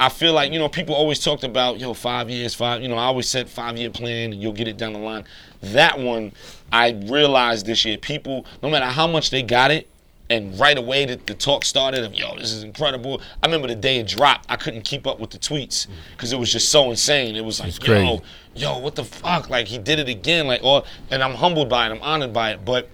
[0.00, 2.94] I feel like, you know, people always talked about, yo, five years, five, you know,
[2.94, 5.24] I always said five year plan and you'll get it down the line.
[5.60, 6.30] That one,
[6.70, 9.88] I realized this year, people, no matter how much they got it,
[10.30, 13.20] and right away the, the talk started of, yo, this is incredible.
[13.42, 16.38] I remember the day it dropped, I couldn't keep up with the tweets because it
[16.38, 17.34] was just so insane.
[17.36, 18.22] It was like, yo, crazy.
[18.54, 19.48] yo, what the fuck?
[19.48, 20.46] Like, he did it again.
[20.46, 22.64] Like, or, and I'm humbled by it, I'm honored by it.
[22.64, 22.88] But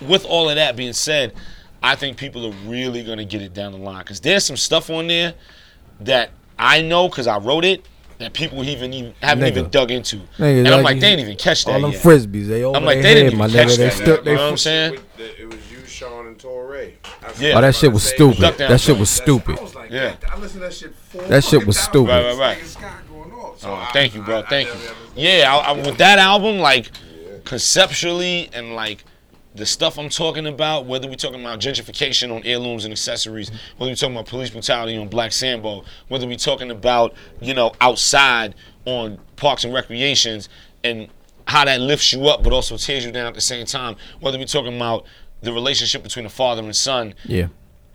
[0.00, 1.34] with all of that being said,
[1.82, 4.90] I think people are really gonna get it down the line because there's some stuff
[4.90, 5.34] on there
[6.00, 7.86] that I know because I wrote it
[8.18, 9.48] that people even, even haven't Nigga.
[9.50, 11.92] even dug into, Nigga, and I'm like like, they didn't even catch that All them
[11.92, 12.02] yet.
[12.02, 13.52] frisbees, they over I'm like, their they head, didn't even nigga.
[13.68, 14.24] catch They that still, yet.
[14.24, 14.98] they You know what I'm saying?
[15.18, 15.65] It was you,
[15.96, 16.90] Sean, and Torre.
[17.38, 17.56] Yeah.
[17.56, 18.40] Oh, that shit was stupid.
[18.40, 19.58] Duck down That shit was stupid.
[19.58, 20.16] I was like, Yeah.
[20.30, 22.10] I listened to that shit four That shit was stupid.
[22.10, 22.58] Right, right, right.
[22.58, 23.60] Nigga Scott going off.
[23.60, 24.36] So Oh, I- thank you, bro.
[24.36, 24.74] I- I Thank you.
[24.74, 26.90] never- Yeah, I, I, with that album, like
[27.44, 29.04] conceptually and like
[29.54, 33.90] the stuff I'm talking about, whether we're talking about gentrification on heirlooms and accessories, whether
[33.90, 38.54] we're talking about police brutality on Black Sambo, whether we're talking about you know outside
[38.84, 40.50] on parks and recreations
[40.84, 41.08] and
[41.48, 44.36] how that lifts you up but also tears you down at the same time, whether
[44.36, 45.06] we're talking about
[45.42, 47.48] the relationship between a father and son Yeah.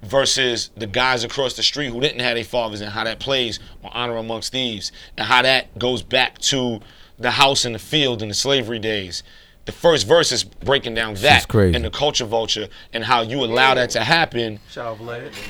[0.04, 3.60] versus the guys across the street who didn't have their fathers and how that plays
[3.84, 6.80] on Honor Amongst Thieves and how that goes back to
[7.20, 9.22] the house and the field in the slavery days.
[9.66, 11.44] The first verse is breaking down that
[11.76, 14.60] and the culture vulture and how you allow that to happen.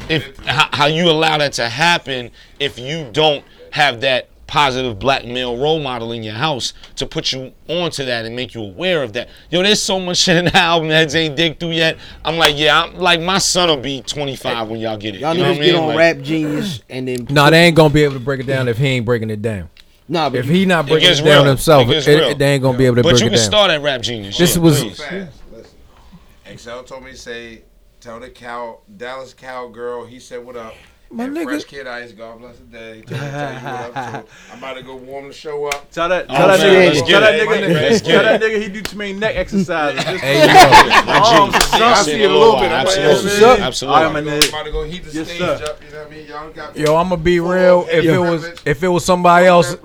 [0.10, 5.24] If how, how you allow that to happen if you don't have that positive black
[5.24, 9.02] male role model in your house to put you onto that and make you aware
[9.02, 9.30] of that.
[9.50, 11.98] Yo, there's so much shit in the album that ain't dig through yet.
[12.26, 15.22] I'm like, yeah, I'm like my son will be 25 when y'all get it.
[15.22, 15.72] Y'all you know niggas what I mean?
[15.72, 18.42] get on Like, Rap Genius and then Nah, they ain't gonna be able to break
[18.42, 19.70] it down if he ain't breaking it down.
[20.10, 21.52] nah, but If he not breaking gets it down real.
[21.52, 23.30] himself, It it, it- they ain't gonna be able to But break it down.
[23.30, 24.38] But you can start at Rap Genius.
[24.38, 24.98] This yeah, was- please.
[25.02, 25.32] Fast.
[25.54, 26.58] Listen.
[26.58, 27.62] XL told me to say,
[28.02, 30.06] tell the cow, Dallas cowgirl.
[30.08, 30.74] He said, "What up?"
[31.14, 31.44] My and nigga.
[31.44, 33.02] Fresh Kid Ice, God bless the day.
[33.02, 34.32] Tell, tell you what up to.
[34.54, 35.92] I'm about to go warm the show up.
[35.92, 38.82] Tell that, Oh, tell that man, nigga, tell that nigga, tell that nigga he do
[38.82, 40.02] too many neck exercises.
[40.06, 41.12] Just Hey, yo.
[41.12, 42.72] arms, I see it a little bit.
[42.72, 43.62] I'm like, Absolutely.
[43.64, 43.96] Absolutely.
[43.96, 44.44] All right, I'm about to go- nigga.
[44.44, 45.66] I'm about to go heat the Yes, stage sir.
[45.66, 45.84] up.
[45.84, 46.28] You know what I mean?
[46.28, 47.82] Y'all got Yo, I'm gonna be full real.
[47.90, 49.76] If head it was if it was somebody else,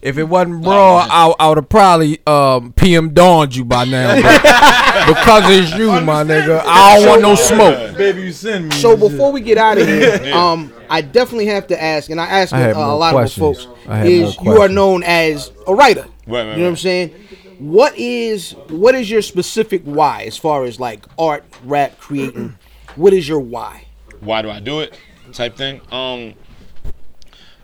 [0.00, 4.14] if it wasn't bro, I, I would have probably um, PM dawned you by now.
[5.06, 7.96] because it's you, my nigga, I don't want no smoke.
[7.96, 8.74] baby, you send me.
[8.76, 12.26] So before we get out of here, um, I definitely have to ask, and I
[12.26, 13.66] ask I uh, a lot questions.
[13.66, 16.06] of my I have folks, is you are known as a writer.
[16.26, 17.14] Right, right, You know what I'm saying?
[17.58, 22.56] What is what is your specific why as far as like art, rap, creating?
[22.96, 23.84] what is your why?
[24.20, 24.98] why do I do it
[25.32, 25.80] type thing.
[25.92, 26.34] Um,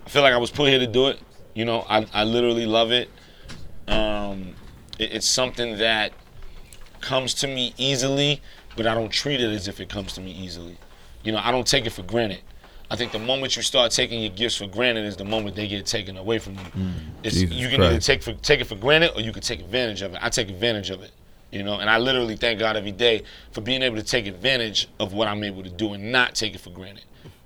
[0.05, 1.19] I feel like I was put here to do it.
[1.53, 3.09] You know, I, I literally love it.
[3.87, 4.53] Um,
[4.97, 6.13] it- It's something that
[7.01, 8.41] comes to me easily,
[8.75, 10.77] but I don't treat it as if it comes to me easily.
[11.23, 12.39] You know, I don't take it for granted.
[12.89, 15.67] I think the moment you start taking your gifts for granted is the moment they
[15.67, 16.61] get taken away from you.
[17.23, 20.01] it's, you can either take for take it for granted or you can take advantage
[20.01, 20.19] of it.
[20.21, 21.11] I take advantage of it.
[21.51, 24.89] You know, and I literally thank God every day for being able to take advantage
[24.99, 27.05] of what I'm able to do and not take it for granted.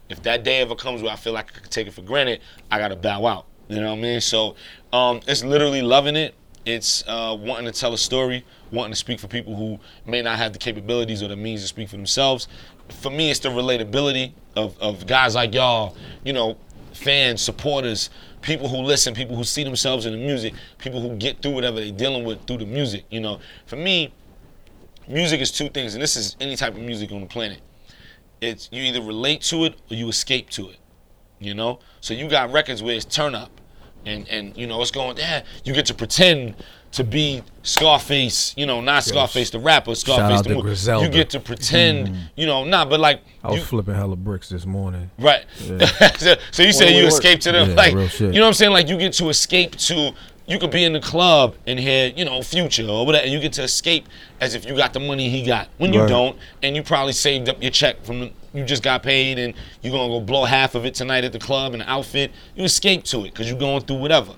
[0.09, 2.41] If that day ever comes where I feel like I could take it for granted,
[2.69, 3.45] I gotta bow out.
[3.67, 4.21] You know what I mean?
[4.21, 4.55] So
[4.91, 6.33] um, it's literally loving it.
[6.65, 10.37] It's uh, wanting to tell a story, wanting to speak for people who may not
[10.37, 12.47] have the capabilities or the means to speak for themselves.
[12.91, 16.57] For me, it's the relatability of, of guys like y'all, you know,
[16.93, 18.09] fans, supporters,
[18.41, 21.79] people who listen, people who see themselves in the music, people who get through whatever
[21.79, 23.05] they're dealing with through the music.
[23.09, 24.13] You know, for me,
[25.07, 27.59] music is two things, and this is any type of music on the planet.
[28.39, 30.77] It's you either relate to it or you escape to it.
[31.39, 33.61] You know, so you got records where it's turn up,
[34.05, 35.17] and and you know it's going.
[35.17, 36.55] Yeah, you get to pretend
[36.91, 38.53] to be Scarface.
[38.57, 41.05] You know, not Scarface the rapper, Scarface out the to movie.
[41.05, 42.09] You get to pretend.
[42.09, 42.17] Mm.
[42.35, 45.09] You know, nah, but like I was you, flipping hella bricks this morning.
[45.19, 45.45] Right.
[46.17, 48.33] so, so you say you escape to them, Yeah, like real shit.
[48.33, 48.71] you know what I'm saying?
[48.73, 50.13] Like you get to escape to.
[50.47, 53.39] You could be in the club and hear, you know, Future or whatever, and you
[53.39, 54.07] get to escape
[54.41, 55.69] as if you got the money he got.
[55.77, 56.09] When you Right.
[56.09, 59.53] don't, and you probably saved up your check from the, you just got paid, and
[59.81, 62.31] you're gonna go blow half of it tonight at the club in an outfit.
[62.55, 64.33] You escape to it because you're going through whatever.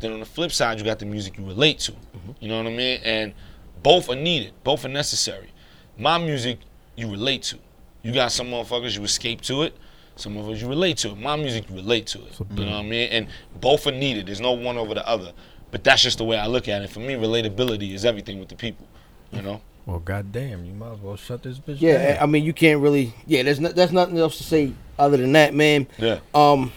[0.00, 1.94] Then on the flip side, you got the music you relate to.
[2.40, 3.00] You know what I mean?
[3.04, 3.34] And
[3.82, 4.52] both are needed.
[4.64, 5.52] Both are necessary.
[5.98, 6.58] My music,
[6.96, 7.58] you relate to.
[8.02, 9.76] You got some motherfuckers you escape to it.
[10.16, 11.18] Some of us you relate to it.
[11.18, 12.38] My music you relate to it.
[12.54, 13.08] You know what I mean?
[13.10, 13.26] And
[13.60, 14.26] both are needed.
[14.26, 15.32] There's no one over the other.
[15.70, 16.90] But that's just the way I look at it.
[16.90, 18.86] For me, relatability is everything with the people.
[19.32, 19.60] You know?
[19.86, 22.22] Well, goddamn, you might as well shut this bitch Yeah, down.
[22.22, 23.14] I mean you can't really.
[23.26, 25.86] Yeah, there's no, there's nothing else to say other than that, man.
[25.98, 26.20] Yeah.
[26.34, 26.72] Um,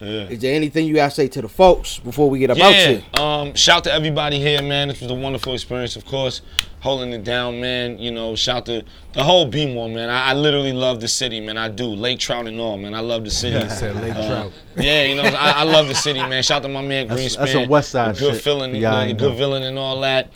[0.00, 0.28] Yeah.
[0.28, 2.86] is there anything you gotta say to the folks before we get up out Yeah.
[2.88, 3.02] here?
[3.14, 4.88] Um, shout to everybody here, man.
[4.88, 6.40] This was a wonderful experience, of course.
[6.80, 7.98] Holding it down, man.
[7.98, 8.82] You know, shout to
[9.12, 10.08] the whole B-more, man.
[10.08, 11.58] I, I literally love the city, man.
[11.58, 11.84] I do.
[11.84, 12.94] Lake Trout and all, man.
[12.94, 13.68] I love the city.
[13.68, 14.52] said Lake Uh, Trout.
[14.78, 16.42] Yeah, you know, I, I love the city, man.
[16.42, 17.38] Shout to my man That's- Greenspan.
[17.38, 18.42] that's some West Side the good shit.
[18.42, 19.36] feeling, Yeah, I the, good know.
[19.36, 20.30] villain and all that.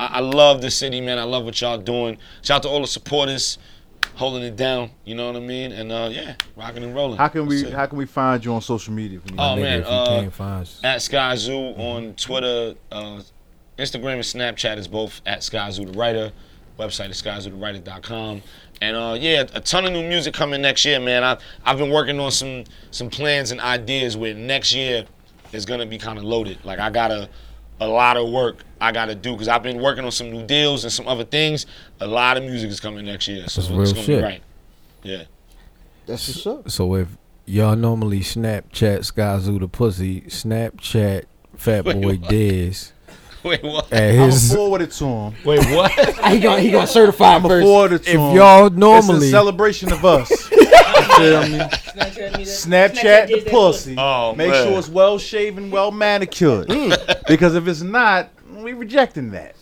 [0.00, 1.20] I, I love the city, man.
[1.20, 2.18] I love what y'all doing.
[2.42, 3.58] Shout to all the supporters
[4.14, 4.90] holding it down.
[5.04, 5.72] You know what I mean?
[5.72, 7.18] And uh, yeah, rocking and rolling.
[7.18, 7.72] How can we it.
[7.72, 9.18] how can we find you on social media?
[9.18, 10.80] If we need Oh man, if you uh, can't find us.
[10.84, 13.20] at Skyzoo on Twitter, uh,
[13.78, 16.32] Instagram and Snapchat is both at Skyzoo the writer.
[16.78, 18.42] Website is skyzoothewriter.com.
[18.80, 21.22] And uh, yeah, a ton of new music coming next year, man.
[21.22, 25.06] I I've been working on some some plans and ideas where next year
[25.52, 26.58] is gonna be kind of loaded.
[26.64, 27.28] Like I got a
[27.80, 30.84] a lot of work I gotta do because I've been working on some new deals
[30.84, 31.66] and some other things.
[32.00, 34.18] A lot of music is coming next year, so That's it's real gonna shit.
[34.18, 34.42] be right.
[35.02, 35.22] Yeah.
[36.06, 36.70] That's what's up.
[36.70, 37.08] So if
[37.46, 41.24] y'all normally Snapchat Skyzoo the pussy, Snapchat
[41.56, 42.28] Fat Wait, Boy what?
[42.28, 42.92] Diz
[43.44, 43.92] Wait, what?
[43.92, 44.52] at I'm his.
[44.54, 45.34] forward it to him.
[45.44, 45.90] Wait, what?
[46.32, 47.64] he gonna he gonna certify I'm first.
[47.64, 48.36] forward it to If him.
[48.36, 50.30] y'all it's a normally celebration of us.
[50.50, 50.58] you
[51.16, 51.58] feel me?
[52.44, 53.94] Snapchat the pussy.
[53.98, 54.66] Oh, Make man.
[54.68, 56.68] sure it's well shaven, well manicured.
[56.68, 57.26] Mm.
[57.26, 58.30] because if it's not,
[58.64, 59.54] we rejecting that.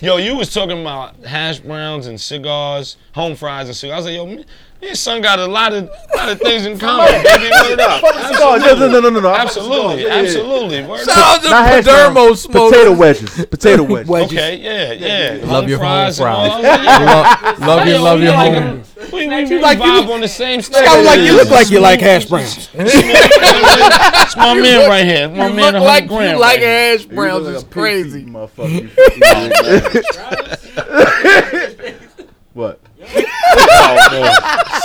[0.00, 3.92] Yo, you was talking about hash browns and cigars, home fries and cigars.
[3.92, 4.44] I was like, yo,
[4.84, 7.06] man, your son got a lot of lot of things in common.
[7.22, 7.48] baby.
[7.76, 9.28] No, no, no, no, no, no.
[9.34, 10.14] Absolutely, Yeah, yeah.
[10.22, 10.82] absolutely.
[11.04, 12.70] Shout out to Not Padermo smoke.
[12.72, 13.46] Potato wedges.
[13.46, 14.08] Potato wedges.
[14.08, 14.32] Wedges.
[14.38, 15.44] Okay, yeah, yeah.
[15.50, 16.62] Love your home fries and all fries.
[16.62, 17.56] that.
[17.60, 18.82] Love, love you, love your home.
[19.12, 20.84] We, we, we like you vibe look- on the same stuff.
[20.84, 22.68] Sound like you look like you like hash browns.
[22.74, 25.28] That's my man right here.
[25.28, 27.46] My You man, look a like grand you like right hash browns.
[27.48, 28.24] It's like a pig crazy.
[28.24, 28.90] motherfucker.
[32.54, 32.80] what?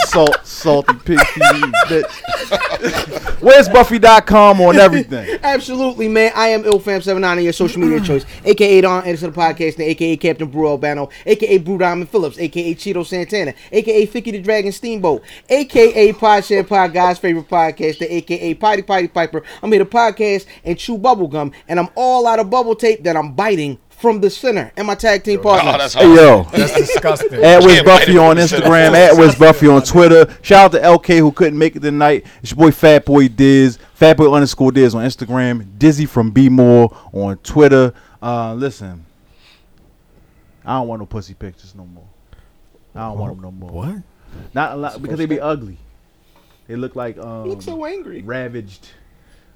[0.08, 1.44] Salt, salty pig feet,
[1.88, 3.42] bitch.
[3.42, 5.40] Where's Buffy.com on everything?
[5.44, 6.32] Absolutely, man.
[6.36, 10.48] I am IlFam79 on your social media choice, aka Don Anderson, the podcast, aka Captain
[10.50, 16.14] Brew Albano, aka Brew Diamond Phillips, aka Cheeto Santana, aka Ficky the Dragon Steamboat, aka
[16.14, 19.44] Pod Share Pod, God's favorite podcast, The aka Potty Potty Piper.
[19.62, 23.16] I'm here to podcast and chew bubblegum, and I'm all out of bubble tape that
[23.16, 24.72] I'm biting from the center.
[24.78, 25.72] And my tag team partner.
[25.74, 26.18] Oh, that's Hey hard.
[26.18, 27.44] yo, That's disgusting.
[27.44, 28.66] at Wiz Buffy on from the center.
[28.68, 30.34] Instagram, at Wiz Buffy on Twitter.
[30.42, 32.26] Shout out to LK who couldn't make it tonight.
[32.42, 35.78] It's your boy Fat Boy Diz, Fat Boy underscore Diz on Instagram.
[35.78, 37.94] Dizzy from B More on Twitter.
[38.22, 39.06] Uh, listen,
[40.66, 42.06] I don't want no pussy pictures no more.
[42.96, 43.72] I don't want them no more.
[43.72, 43.96] What?
[44.54, 45.78] Not a lot because they be ugly.
[46.68, 48.22] They look like um, You look so angry.
[48.22, 48.90] ravaged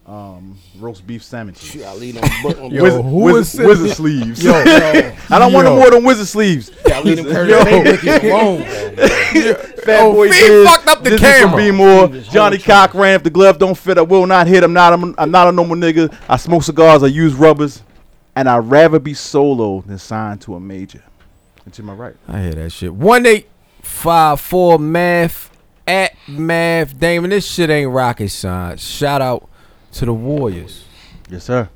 [0.05, 1.81] um, roast beef sandwiches.
[1.83, 2.23] I leave them
[2.63, 4.43] on Yo, Wizard, who wizard, is wizard sleeves.
[4.43, 4.51] Yo,
[5.29, 6.71] I don't want no more than wizard sleeves.
[6.85, 8.63] I leave them Curtis alone.
[9.83, 11.57] Fat Oh, boy Fee fucked up the Dizzy camera.
[11.57, 12.07] B More.
[12.07, 13.15] Johnnie Cochran.
[13.15, 14.63] If the glove don't fit, I will not hit.
[14.63, 14.93] I'm not.
[14.93, 16.13] I'm, I'm not a normal nigga.
[16.29, 17.03] I smoke cigars.
[17.03, 17.81] I use rubbers,
[18.35, 21.03] and I'd rather be solo than signed to a major.
[21.65, 22.15] And to my right.
[22.27, 22.93] I hear that shit.
[22.93, 23.49] One eight
[23.81, 25.49] five four math
[25.87, 27.29] at math Damon.
[27.29, 28.85] This shit ain't rocket science.
[28.85, 29.49] Shout out
[29.93, 30.85] to the Warriors.
[31.29, 31.69] Yes, sir.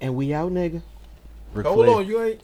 [0.00, 0.82] And we out, nigga.
[1.54, 1.96] Ric Hold Flair.
[1.98, 2.40] on, you ain't.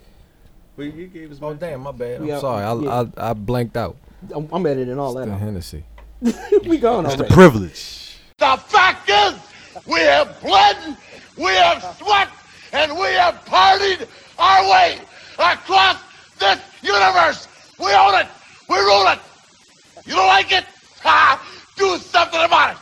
[0.77, 2.21] Well, you gave us Oh damn, my bad.
[2.23, 2.65] I'm Yeah, sorry.
[2.65, 3.05] I, yeah.
[3.19, 3.97] I I blanked out.
[4.35, 5.41] I'm, I'm editing all that The out.
[5.41, 5.85] Hennessy.
[6.67, 7.35] we gone It's the already.
[7.35, 8.17] privilege.
[8.39, 9.35] The fact is,
[9.87, 10.97] we have bled,
[11.37, 12.29] we have sweat,
[12.73, 14.09] and we have partied
[14.39, 14.99] our way
[15.39, 15.99] across
[16.39, 17.49] this universe.
[17.79, 18.27] We own it.
[18.69, 19.19] We rule it.
[20.07, 20.65] You don't like it?
[21.03, 21.41] Ha!
[21.77, 22.79] Do something about it.